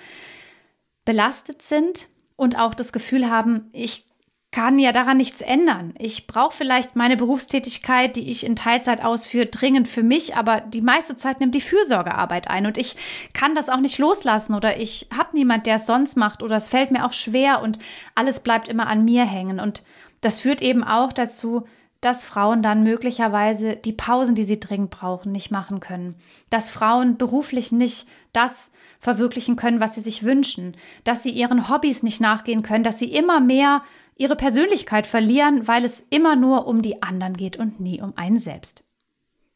belastet 1.04 1.62
sind 1.62 2.08
und 2.36 2.58
auch 2.58 2.74
das 2.74 2.92
Gefühl 2.92 3.30
haben, 3.30 3.68
ich 3.72 4.06
kann 4.52 4.78
ja 4.78 4.92
daran 4.92 5.18
nichts 5.18 5.42
ändern. 5.42 5.92
Ich 5.98 6.26
brauche 6.26 6.56
vielleicht 6.56 6.96
meine 6.96 7.16
Berufstätigkeit, 7.16 8.16
die 8.16 8.30
ich 8.30 8.44
in 8.44 8.56
Teilzeit 8.56 9.04
ausführe, 9.04 9.46
dringend 9.46 9.87
für 9.87 10.02
mich, 10.02 10.35
aber 10.35 10.61
die 10.61 10.80
meiste 10.80 11.16
Zeit 11.16 11.40
nimmt 11.40 11.54
die 11.54 11.61
Fürsorgearbeit 11.61 12.48
ein 12.48 12.66
und 12.66 12.78
ich 12.78 12.96
kann 13.35 13.54
das 13.54 13.68
auch 13.68 13.80
nicht 13.80 13.98
loslassen 13.98 14.54
oder 14.54 14.78
ich 14.78 15.09
habe 15.16 15.30
niemand, 15.35 15.66
der 15.66 15.76
es 15.76 15.87
sonst 15.87 16.16
macht 16.16 16.42
oder 16.42 16.56
es 16.56 16.70
fällt 16.70 16.90
mir 16.90 17.04
auch 17.04 17.12
schwer 17.12 17.61
und 17.61 17.78
alles 18.14 18.40
bleibt 18.40 18.68
immer 18.68 18.87
an 18.87 19.04
mir 19.04 19.26
hängen 19.26 19.61
und 19.61 19.82
das 20.22 20.40
führt 20.40 20.62
eben 20.62 20.85
auch 20.85 21.12
dazu, 21.12 21.66
dass 22.00 22.24
Frauen 22.24 22.62
dann 22.62 22.82
möglicherweise 22.82 23.76
die 23.76 23.92
Pausen, 23.92 24.35
die 24.35 24.44
sie 24.44 24.61
dringend 24.61 24.90
brauchen, 24.90 25.32
nicht 25.32 25.50
machen 25.50 25.80
können. 25.80 26.14
Dass 26.50 26.70
Frauen 26.70 27.16
beruflich 27.16 27.72
nicht 27.72 28.06
das 28.32 28.70
verwirklichen 29.00 29.56
können, 29.56 29.80
was 29.80 29.94
sie 29.94 30.02
sich 30.02 30.22
wünschen. 30.22 30.76
Dass 31.04 31.22
sie 31.22 31.30
ihren 31.30 31.68
Hobbys 31.68 32.02
nicht 32.02 32.20
nachgehen 32.20 32.62
können. 32.62 32.85
Dass 32.85 32.98
sie 32.98 33.12
immer 33.12 33.40
mehr 33.40 33.82
ihre 34.16 34.37
Persönlichkeit 34.37 35.07
verlieren, 35.07 35.68
weil 35.68 35.85
es 35.85 36.00
immer 36.11 36.37
nur 36.37 36.66
um 36.66 36.83
die 36.83 37.02
anderen 37.02 37.37
geht 37.37 37.57
und 37.57 37.81
nie 37.81 38.00
um 38.00 38.16
einen 38.16 38.38
selbst. 38.38 38.85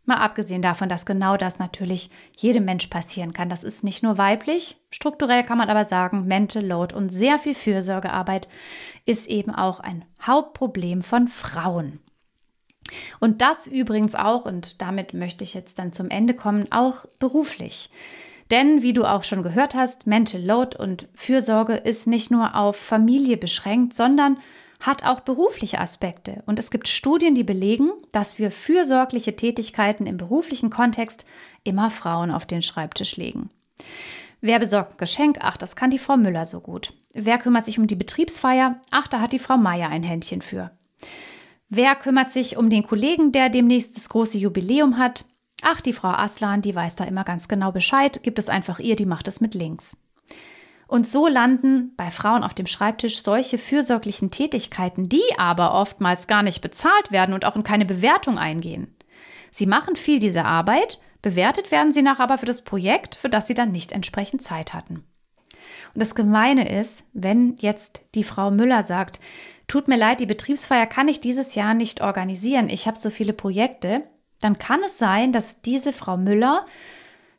Mal 0.05 0.16
abgesehen 0.16 0.62
davon, 0.62 0.88
dass 0.88 1.07
genau 1.07 1.37
das 1.37 1.59
natürlich 1.59 2.11
jedem 2.37 2.64
Mensch 2.64 2.88
passieren 2.88 3.33
kann. 3.33 3.49
Das 3.49 3.62
ist 3.62 3.85
nicht 3.85 4.03
nur 4.03 4.18
weiblich. 4.18 4.77
Strukturell 4.90 5.44
kann 5.44 5.59
man 5.59 5.70
aber 5.70 5.85
sagen, 5.85 6.27
Mental 6.27 6.64
Load 6.64 6.94
und 6.94 7.11
sehr 7.11 7.38
viel 7.38 7.55
Fürsorgearbeit 7.55 8.49
ist 9.07 9.29
eben 9.29 9.55
auch 9.55 9.81
ein 9.81 10.05
Hauptproblem 10.23 11.03
von 11.03 11.29
Frauen. 11.29 12.01
Und 13.20 13.40
das 13.40 13.66
übrigens 13.66 14.14
auch, 14.14 14.46
und 14.46 14.83
damit 14.83 15.14
möchte 15.14 15.44
ich 15.44 15.55
jetzt 15.55 15.79
dann 15.79 15.92
zum 15.92 16.11
Ende 16.11 16.35
kommen, 16.35 16.73
auch 16.73 17.07
beruflich. 17.18 17.90
Denn, 18.50 18.82
wie 18.82 18.92
du 18.92 19.04
auch 19.04 19.24
schon 19.24 19.42
gehört 19.42 19.74
hast, 19.74 20.06
Mental 20.06 20.40
Load 20.40 20.76
und 20.76 21.08
Fürsorge 21.14 21.74
ist 21.74 22.06
nicht 22.06 22.30
nur 22.30 22.56
auf 22.56 22.76
Familie 22.76 23.36
beschränkt, 23.36 23.94
sondern 23.94 24.38
hat 24.82 25.04
auch 25.04 25.20
berufliche 25.20 25.78
Aspekte. 25.80 26.42
Und 26.46 26.58
es 26.58 26.70
gibt 26.70 26.88
Studien, 26.88 27.34
die 27.34 27.44
belegen, 27.44 27.90
dass 28.12 28.38
wir 28.38 28.50
fürsorgliche 28.50 29.36
Tätigkeiten 29.36 30.06
im 30.06 30.16
beruflichen 30.16 30.70
Kontext 30.70 31.26
immer 31.64 31.90
Frauen 31.90 32.30
auf 32.30 32.46
den 32.46 32.62
Schreibtisch 32.62 33.16
legen. 33.16 33.50
Wer 34.40 34.58
besorgt 34.58 34.92
ein 34.92 34.96
Geschenk? 34.96 35.38
Ach, 35.42 35.58
das 35.58 35.76
kann 35.76 35.90
die 35.90 35.98
Frau 35.98 36.16
Müller 36.16 36.46
so 36.46 36.60
gut. 36.60 36.94
Wer 37.12 37.38
kümmert 37.38 37.66
sich 37.66 37.78
um 37.78 37.86
die 37.86 37.94
Betriebsfeier? 37.94 38.80
Ach, 38.90 39.06
da 39.06 39.20
hat 39.20 39.32
die 39.32 39.38
Frau 39.38 39.58
Meier 39.58 39.90
ein 39.90 40.02
Händchen 40.02 40.40
für. 40.40 40.70
Wer 41.68 41.94
kümmert 41.94 42.30
sich 42.30 42.56
um 42.56 42.70
den 42.70 42.86
Kollegen, 42.86 43.32
der 43.32 43.50
demnächst 43.50 43.96
das 43.96 44.08
große 44.08 44.38
Jubiläum 44.38 44.98
hat? 44.98 45.24
Ach, 45.62 45.81
die 45.81 45.92
Frau 45.92 46.09
Aslan, 46.09 46.62
die 46.62 46.75
weiß 46.75 46.96
da 46.96 47.05
immer 47.05 47.25
ganz 47.25 47.49
genau 47.49 47.73
Bescheid, 47.73 48.23
gibt 48.23 48.38
es 48.38 48.49
einfach 48.49 48.79
ihr, 48.79 48.96
die 48.96 49.07
macht 49.07 49.29
es 49.29 49.40
mit 49.40 49.55
links. 49.55 49.96
Und 50.87 51.07
so 51.07 51.29
landen 51.29 51.92
bei 51.96 52.11
Frauen 52.11 52.42
auf 52.42 52.55
dem 52.55 52.66
Schreibtisch 52.66 53.23
solche 53.23 53.59
fürsorglichen 53.59 54.31
Tätigkeiten, 54.31 55.09
die 55.09 55.23
aber 55.38 55.75
oftmals 55.75 56.27
gar 56.27 56.42
nicht 56.42 56.62
bezahlt 56.62 57.12
werden 57.12 57.33
und 57.33 57.44
auch 57.44 57.55
in 57.55 57.62
keine 57.62 57.85
Bewertung 57.85 58.38
eingehen. 58.38 58.96
Sie 59.53 59.66
machen 59.66 59.94
viel 59.94 60.18
dieser 60.18 60.46
Arbeit, 60.46 61.01
bewertet 61.23 61.70
werden 61.70 61.92
sie 61.92 62.03
nachher 62.03 62.25
aber 62.25 62.38
für 62.38 62.46
das 62.46 62.62
Projekt, 62.62 63.14
für 63.14 63.29
das 63.29 63.46
sie 63.46 63.55
dann 63.55 63.70
nicht 63.70 63.92
entsprechend 63.92 64.42
Zeit 64.42 64.75
hatten. 64.75 65.05
Und 65.94 66.03
das 66.03 66.14
Gemeine 66.14 66.68
ist, 66.68 67.09
wenn 67.12 67.57
jetzt 67.61 68.03
die 68.14 68.25
Frau 68.25 68.51
Müller 68.51 68.83
sagt, 68.83 69.20
tut 69.68 69.87
mir 69.87 69.96
leid, 69.96 70.20
die 70.20 70.27
Betriebsfeier 70.27 70.87
kann 70.87 71.09
ich 71.09 71.20
dieses 71.20 71.55
Jahr 71.55 71.75
nicht 71.75 72.01
organisieren, 72.01 72.68
ich 72.68 72.87
habe 72.87 72.99
so 72.99 73.11
viele 73.11 73.33
Projekte, 73.33 74.03
dann 74.40 74.59
kann 74.59 74.83
es 74.83 74.98
sein, 74.98 75.33
dass 75.33 75.61
diese 75.62 75.92
Frau 75.92 76.16
Müller 76.16 76.66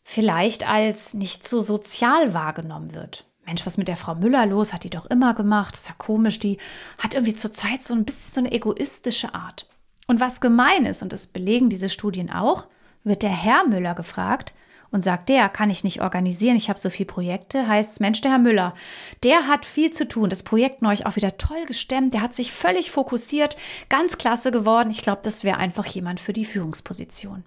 vielleicht 0.03 0.67
als 0.67 1.13
nicht 1.13 1.47
so 1.47 1.59
sozial 1.59 2.33
wahrgenommen 2.33 2.93
wird. 2.93 3.25
Mensch, 3.45 3.65
was 3.65 3.77
mit 3.77 3.87
der 3.87 3.97
Frau 3.97 4.15
Müller 4.15 4.45
los? 4.45 4.71
Hat 4.73 4.83
die 4.83 4.89
doch 4.89 5.05
immer 5.07 5.33
gemacht. 5.33 5.75
ist 5.75 5.89
ja 5.89 5.95
komisch. 5.97 6.39
Die 6.39 6.57
hat 6.97 7.13
irgendwie 7.15 7.35
zurzeit 7.35 7.81
so 7.81 7.93
ein 7.93 8.05
bisschen 8.05 8.33
so 8.33 8.39
eine 8.41 8.51
egoistische 8.51 9.33
Art. 9.33 9.67
Und 10.07 10.19
was 10.19 10.41
gemein 10.41 10.85
ist, 10.85 11.01
und 11.01 11.13
das 11.13 11.27
belegen 11.27 11.69
diese 11.69 11.89
Studien 11.89 12.31
auch, 12.31 12.67
wird 13.03 13.23
der 13.23 13.31
Herr 13.31 13.67
Müller 13.67 13.95
gefragt, 13.95 14.53
und 14.91 15.03
sagt, 15.03 15.29
der 15.29 15.49
kann 15.49 15.69
ich 15.69 15.83
nicht 15.83 16.01
organisieren, 16.01 16.57
ich 16.57 16.69
habe 16.69 16.79
so 16.79 16.89
viele 16.89 17.07
Projekte, 17.07 17.67
heißt 17.67 17.93
es, 17.93 17.99
Mensch, 17.99 18.21
der 18.21 18.31
Herr 18.31 18.39
Müller, 18.39 18.75
der 19.23 19.47
hat 19.47 19.65
viel 19.65 19.91
zu 19.91 20.07
tun. 20.07 20.29
Das 20.29 20.43
Projekt 20.43 20.81
neulich 20.81 21.05
auch 21.05 21.15
wieder 21.15 21.37
toll 21.37 21.65
gestemmt, 21.65 22.13
der 22.13 22.21
hat 22.21 22.33
sich 22.33 22.51
völlig 22.51 22.91
fokussiert, 22.91 23.57
ganz 23.89 24.17
klasse 24.17 24.51
geworden. 24.51 24.91
Ich 24.91 25.01
glaube, 25.01 25.21
das 25.23 25.43
wäre 25.43 25.57
einfach 25.57 25.85
jemand 25.85 26.19
für 26.19 26.33
die 26.33 26.45
Führungsposition. 26.45 27.43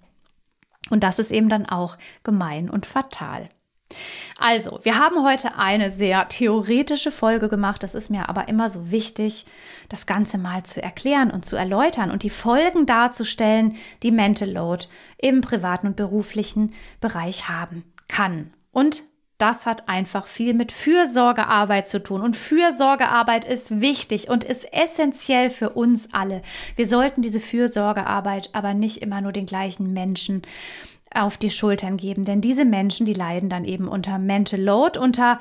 Und 0.89 1.03
das 1.03 1.19
ist 1.19 1.31
eben 1.31 1.49
dann 1.49 1.65
auch 1.65 1.97
gemein 2.23 2.69
und 2.69 2.85
fatal. 2.85 3.45
Also, 4.37 4.79
wir 4.83 4.99
haben 4.99 5.23
heute 5.23 5.55
eine 5.57 5.89
sehr 5.89 6.27
theoretische 6.27 7.11
Folge 7.11 7.47
gemacht. 7.47 7.83
Das 7.83 7.95
ist 7.95 8.09
mir 8.09 8.27
aber 8.27 8.47
immer 8.47 8.69
so 8.69 8.91
wichtig, 8.91 9.45
das 9.87 10.05
Ganze 10.05 10.37
mal 10.37 10.63
zu 10.63 10.81
erklären 10.81 11.31
und 11.31 11.45
zu 11.45 11.55
erläutern 11.55 12.11
und 12.11 12.23
die 12.23 12.29
Folgen 12.29 12.85
darzustellen, 12.85 13.77
die 14.03 14.11
Mental 14.11 14.49
Load 14.49 14.87
im 15.17 15.41
privaten 15.41 15.87
und 15.87 15.95
beruflichen 15.95 16.73
Bereich 16.99 17.47
haben 17.47 17.83
kann. 18.07 18.53
Und 18.71 19.03
das 19.37 19.65
hat 19.65 19.89
einfach 19.89 20.27
viel 20.27 20.53
mit 20.53 20.71
Fürsorgearbeit 20.71 21.87
zu 21.87 22.01
tun. 22.01 22.21
Und 22.21 22.37
Fürsorgearbeit 22.37 23.43
ist 23.43 23.81
wichtig 23.81 24.29
und 24.29 24.43
ist 24.45 24.73
essentiell 24.73 25.49
für 25.49 25.71
uns 25.71 26.13
alle. 26.13 26.41
Wir 26.77 26.87
sollten 26.87 27.21
diese 27.21 27.41
Fürsorgearbeit 27.41 28.49
aber 28.53 28.73
nicht 28.73 29.01
immer 29.01 29.19
nur 29.19 29.33
den 29.33 29.45
gleichen 29.45 29.91
Menschen 29.91 30.43
auf 31.15 31.37
die 31.37 31.49
Schultern 31.49 31.97
geben. 31.97 32.25
Denn 32.25 32.41
diese 32.41 32.65
Menschen, 32.65 33.05
die 33.05 33.13
leiden 33.13 33.49
dann 33.49 33.65
eben 33.65 33.87
unter 33.87 34.19
Mental 34.19 34.59
Load, 34.59 34.99
unter 34.99 35.39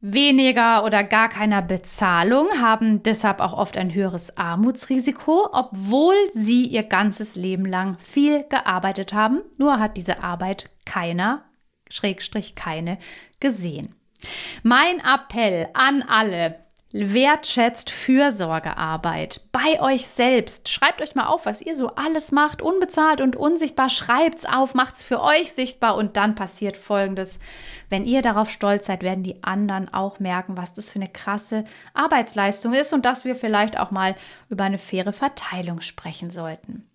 weniger 0.00 0.84
oder 0.84 1.02
gar 1.02 1.30
keiner 1.30 1.62
Bezahlung, 1.62 2.48
haben 2.60 3.02
deshalb 3.02 3.40
auch 3.40 3.54
oft 3.54 3.78
ein 3.78 3.94
höheres 3.94 4.36
Armutsrisiko, 4.36 5.48
obwohl 5.52 6.14
sie 6.32 6.66
ihr 6.66 6.84
ganzes 6.84 7.36
Leben 7.36 7.64
lang 7.64 7.96
viel 7.98 8.44
gearbeitet 8.44 9.14
haben. 9.14 9.40
Nur 9.56 9.78
hat 9.78 9.96
diese 9.96 10.22
Arbeit 10.22 10.68
keiner, 10.84 11.44
Schrägstrich 11.88 12.54
keine, 12.54 12.98
gesehen. 13.40 13.94
Mein 14.62 15.00
Appell 15.00 15.68
an 15.72 16.02
alle, 16.02 16.63
wertschätzt 16.94 17.90
Fürsorgearbeit 17.90 19.40
bei 19.50 19.80
euch 19.80 20.06
selbst. 20.06 20.68
Schreibt 20.68 21.02
euch 21.02 21.16
mal 21.16 21.26
auf, 21.26 21.44
was 21.44 21.60
ihr 21.60 21.74
so 21.74 21.88
alles 21.96 22.30
macht, 22.30 22.62
unbezahlt 22.62 23.20
und 23.20 23.34
unsichtbar. 23.34 23.90
Schreibt's 23.90 24.44
auf, 24.44 24.74
macht's 24.74 25.04
für 25.04 25.20
euch 25.20 25.52
sichtbar 25.52 25.96
und 25.96 26.16
dann 26.16 26.36
passiert 26.36 26.76
Folgendes. 26.76 27.40
Wenn 27.90 28.04
ihr 28.04 28.22
darauf 28.22 28.48
stolz 28.48 28.86
seid, 28.86 29.02
werden 29.02 29.24
die 29.24 29.42
anderen 29.42 29.92
auch 29.92 30.20
merken, 30.20 30.56
was 30.56 30.72
das 30.72 30.90
für 30.90 31.00
eine 31.00 31.08
krasse 31.08 31.64
Arbeitsleistung 31.94 32.72
ist 32.74 32.92
und 32.92 33.04
dass 33.04 33.24
wir 33.24 33.34
vielleicht 33.34 33.76
auch 33.76 33.90
mal 33.90 34.14
über 34.48 34.62
eine 34.62 34.78
faire 34.78 35.12
Verteilung 35.12 35.80
sprechen 35.80 36.30
sollten. 36.30 36.86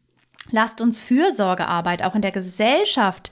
Lasst 0.50 0.80
uns 0.80 1.02
Fürsorgearbeit 1.02 2.04
auch 2.04 2.16
in 2.16 2.22
der 2.22 2.32
Gesellschaft 2.32 3.32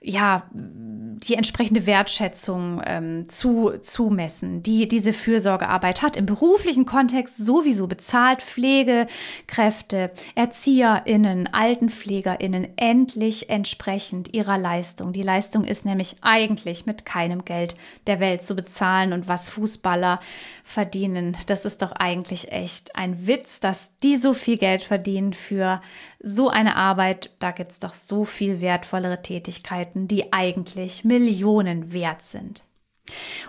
ja, 0.00 0.48
die 0.52 1.34
entsprechende 1.34 1.86
Wertschätzung 1.86 2.80
ähm, 2.86 3.28
zu, 3.28 3.72
zumessen, 3.80 4.62
die 4.62 4.86
diese 4.86 5.12
Fürsorgearbeit 5.12 6.02
hat. 6.02 6.16
Im 6.16 6.26
beruflichen 6.26 6.86
Kontext 6.86 7.36
sowieso 7.36 7.88
bezahlt 7.88 8.40
Pflegekräfte, 8.40 10.12
ErzieherInnen, 10.36 11.52
AltenpflegerInnen 11.52 12.68
endlich 12.76 13.50
entsprechend 13.50 14.32
ihrer 14.34 14.58
Leistung. 14.58 15.12
Die 15.12 15.22
Leistung 15.22 15.64
ist 15.64 15.84
nämlich 15.84 16.16
eigentlich 16.20 16.86
mit 16.86 17.04
keinem 17.04 17.44
Geld 17.44 17.76
der 18.06 18.20
Welt 18.20 18.42
zu 18.42 18.54
bezahlen 18.54 19.12
und 19.12 19.26
was 19.26 19.48
Fußballer 19.48 20.20
verdienen, 20.62 21.36
das 21.46 21.64
ist 21.64 21.82
doch 21.82 21.92
eigentlich 21.92 22.52
echt 22.52 22.94
ein 22.94 23.26
Witz, 23.26 23.58
dass 23.58 23.98
die 24.00 24.16
so 24.16 24.34
viel 24.34 24.58
Geld 24.58 24.82
verdienen 24.82 25.32
für 25.32 25.80
so 26.20 26.48
eine 26.48 26.76
Arbeit. 26.76 27.30
Da 27.38 27.50
gibt 27.50 27.72
es 27.72 27.78
doch 27.78 27.94
so 27.94 28.24
viel 28.24 28.60
wertvollere 28.60 29.22
Tätigkeiten, 29.22 30.08
die 30.08 30.32
eigentlich 30.32 31.04
Millionen 31.04 31.92
wert 31.92 32.22
sind. 32.22 32.64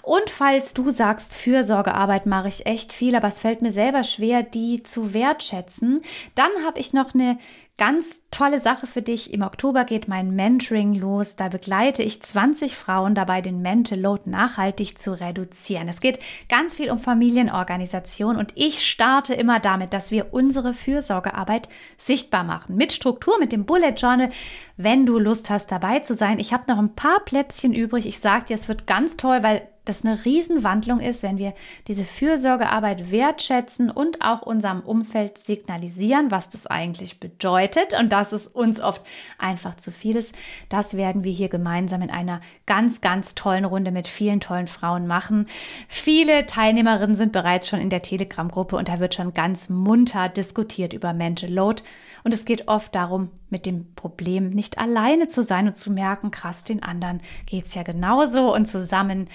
Und 0.01 0.29
falls 0.29 0.73
du 0.73 0.89
sagst, 0.89 1.33
Fürsorgearbeit 1.35 2.25
mache 2.25 2.47
ich 2.47 2.65
echt 2.65 2.93
viel, 2.93 3.15
aber 3.15 3.27
es 3.27 3.39
fällt 3.39 3.61
mir 3.61 3.71
selber 3.71 4.03
schwer, 4.03 4.43
die 4.43 4.83
zu 4.83 5.13
wertschätzen, 5.13 6.01
dann 6.35 6.51
habe 6.65 6.79
ich 6.79 6.93
noch 6.93 7.13
eine 7.13 7.37
Ganz 7.79 8.27
tolle 8.29 8.59
Sache 8.59 8.87
für 8.87 9.01
dich. 9.01 9.33
Im 9.33 9.41
Oktober 9.41 9.85
geht 9.85 10.09
mein 10.09 10.35
Mentoring 10.35 10.93
los. 10.93 11.37
Da 11.37 11.47
begleite 11.47 12.03
ich 12.03 12.21
20 12.21 12.75
Frauen 12.75 13.15
dabei, 13.15 13.39
den 13.39 13.61
Mental 13.61 13.97
Load 13.97 14.23
nachhaltig 14.25 14.97
zu 14.97 15.17
reduzieren. 15.17 15.87
Es 15.87 16.01
geht 16.01 16.19
ganz 16.49 16.75
viel 16.75 16.91
um 16.91 16.99
Familienorganisation 16.99 18.35
und 18.35 18.51
ich 18.55 18.85
starte 18.85 19.33
immer 19.33 19.61
damit, 19.61 19.93
dass 19.93 20.11
wir 20.11 20.33
unsere 20.33 20.73
Fürsorgearbeit 20.73 21.69
sichtbar 21.95 22.43
machen. 22.43 22.75
Mit 22.75 22.91
Struktur, 22.91 23.39
mit 23.39 23.53
dem 23.53 23.63
Bullet 23.63 23.93
Journal, 23.95 24.29
wenn 24.75 25.05
du 25.05 25.17
Lust 25.17 25.49
hast, 25.49 25.71
dabei 25.71 25.99
zu 25.99 26.15
sein. 26.15 26.37
Ich 26.37 26.51
habe 26.51 26.69
noch 26.69 26.79
ein 26.79 26.95
paar 26.95 27.21
Plätzchen 27.21 27.73
übrig. 27.73 28.05
Ich 28.05 28.19
sage 28.19 28.47
dir, 28.47 28.55
es 28.55 28.67
wird 28.67 28.87
ganz 28.87 29.15
toll, 29.15 29.41
weil 29.41 29.69
das 29.89 30.05
eine 30.05 30.23
Riesenwandlung 30.23 30.99
ist, 30.99 31.23
wenn 31.23 31.37
wir 31.37 31.53
diese 31.87 32.05
Fürsorgearbeit 32.05 33.11
wertschätzen 33.11 33.89
und 33.89 34.21
auch 34.21 34.43
unserem 34.43 34.81
Umfeld 34.81 35.37
signalisieren, 35.37 36.31
was 36.31 36.47
das 36.47 36.67
eigentlich 36.67 37.19
bedeutet 37.19 37.99
und 37.99 38.11
dass 38.11 38.31
es 38.31 38.47
uns 38.47 38.79
oft 38.79 39.01
einfach 39.39 39.75
zu 39.75 39.91
viel 39.91 40.15
ist. 40.15 40.35
Das 40.69 40.95
werden 40.95 41.23
wir 41.23 41.31
hier 41.31 41.49
gemeinsam 41.49 42.03
in 42.03 42.11
einer 42.11 42.39
ganz, 42.67 43.01
ganz 43.01 43.33
tollen 43.33 43.65
Runde 43.65 43.91
mit 43.91 44.07
vielen 44.07 44.39
tollen 44.39 44.67
Frauen 44.67 45.07
machen. 45.07 45.47
Viele 45.87 46.45
Teilnehmerinnen 46.45 47.15
sind 47.15 47.31
bereits 47.31 47.67
schon 47.67 47.79
in 47.79 47.89
der 47.89 48.03
Telegram-Gruppe 48.03 48.75
und 48.75 48.89
da 48.89 48.99
wird 48.99 49.15
schon 49.15 49.33
ganz 49.33 49.69
munter 49.69 50.29
diskutiert 50.29 50.93
über 50.93 51.13
Mental 51.13 51.49
Load. 51.51 51.81
Und 52.23 52.33
es 52.33 52.45
geht 52.45 52.67
oft 52.67 52.93
darum, 52.93 53.29
mit 53.49 53.65
dem 53.65 53.93
Problem 53.95 54.51
nicht 54.51 54.77
alleine 54.77 55.29
zu 55.29 55.41
sein 55.41 55.67
und 55.67 55.75
zu 55.75 55.91
merken, 55.91 56.29
krass, 56.29 56.63
den 56.63 56.83
anderen 56.83 57.21
geht 57.45 57.65
es 57.65 57.73
ja 57.73 57.83
genauso 57.83 58.53
und 58.53 58.67
zusammen 58.67 59.29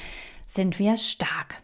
sind 0.47 0.79
wir 0.79 0.97
stark. 0.97 1.63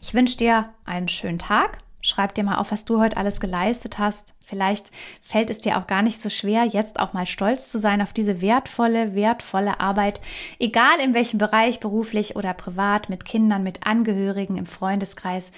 Ich 0.00 0.14
wünsche 0.14 0.36
dir 0.36 0.70
einen 0.84 1.08
schönen 1.08 1.38
Tag. 1.38 1.78
Schreib 2.02 2.34
dir 2.34 2.44
mal 2.44 2.56
auf, 2.56 2.72
was 2.72 2.86
du 2.86 2.98
heute 2.98 3.18
alles 3.18 3.40
geleistet 3.40 3.98
hast. 3.98 4.34
Vielleicht 4.46 4.90
fällt 5.20 5.50
es 5.50 5.60
dir 5.60 5.78
auch 5.78 5.86
gar 5.86 6.02
nicht 6.02 6.20
so 6.20 6.30
schwer, 6.30 6.64
jetzt 6.64 6.98
auch 6.98 7.12
mal 7.12 7.26
stolz 7.26 7.68
zu 7.68 7.78
sein 7.78 8.00
auf 8.00 8.14
diese 8.14 8.40
wertvolle, 8.40 9.14
wertvolle 9.14 9.80
Arbeit, 9.80 10.20
egal 10.58 10.98
in 10.98 11.12
welchem 11.12 11.38
Bereich, 11.38 11.78
beruflich 11.78 12.36
oder 12.36 12.54
privat, 12.54 13.10
mit 13.10 13.26
Kindern, 13.26 13.62
mit 13.62 13.86
Angehörigen, 13.86 14.56
im 14.56 14.66
Freundeskreis, 14.66 15.52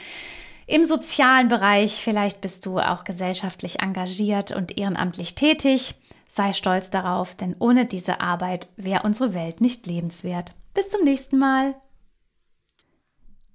im 0.66 0.84
sozialen 0.84 1.48
Bereich. 1.48 2.02
Vielleicht 2.02 2.40
bist 2.40 2.66
du 2.66 2.80
auch 2.80 3.04
gesellschaftlich 3.04 3.80
engagiert 3.80 4.50
und 4.50 4.76
ehrenamtlich 4.76 5.36
tätig. 5.36 5.94
Sei 6.26 6.52
stolz 6.52 6.90
darauf, 6.90 7.34
denn 7.36 7.54
ohne 7.60 7.86
diese 7.86 8.20
Arbeit 8.20 8.68
wäre 8.76 9.04
unsere 9.04 9.32
Welt 9.32 9.60
nicht 9.60 9.86
lebenswert. 9.86 10.52
Bis 10.74 10.88
zum 10.88 11.04
nächsten 11.04 11.38
Mal. 11.38 11.74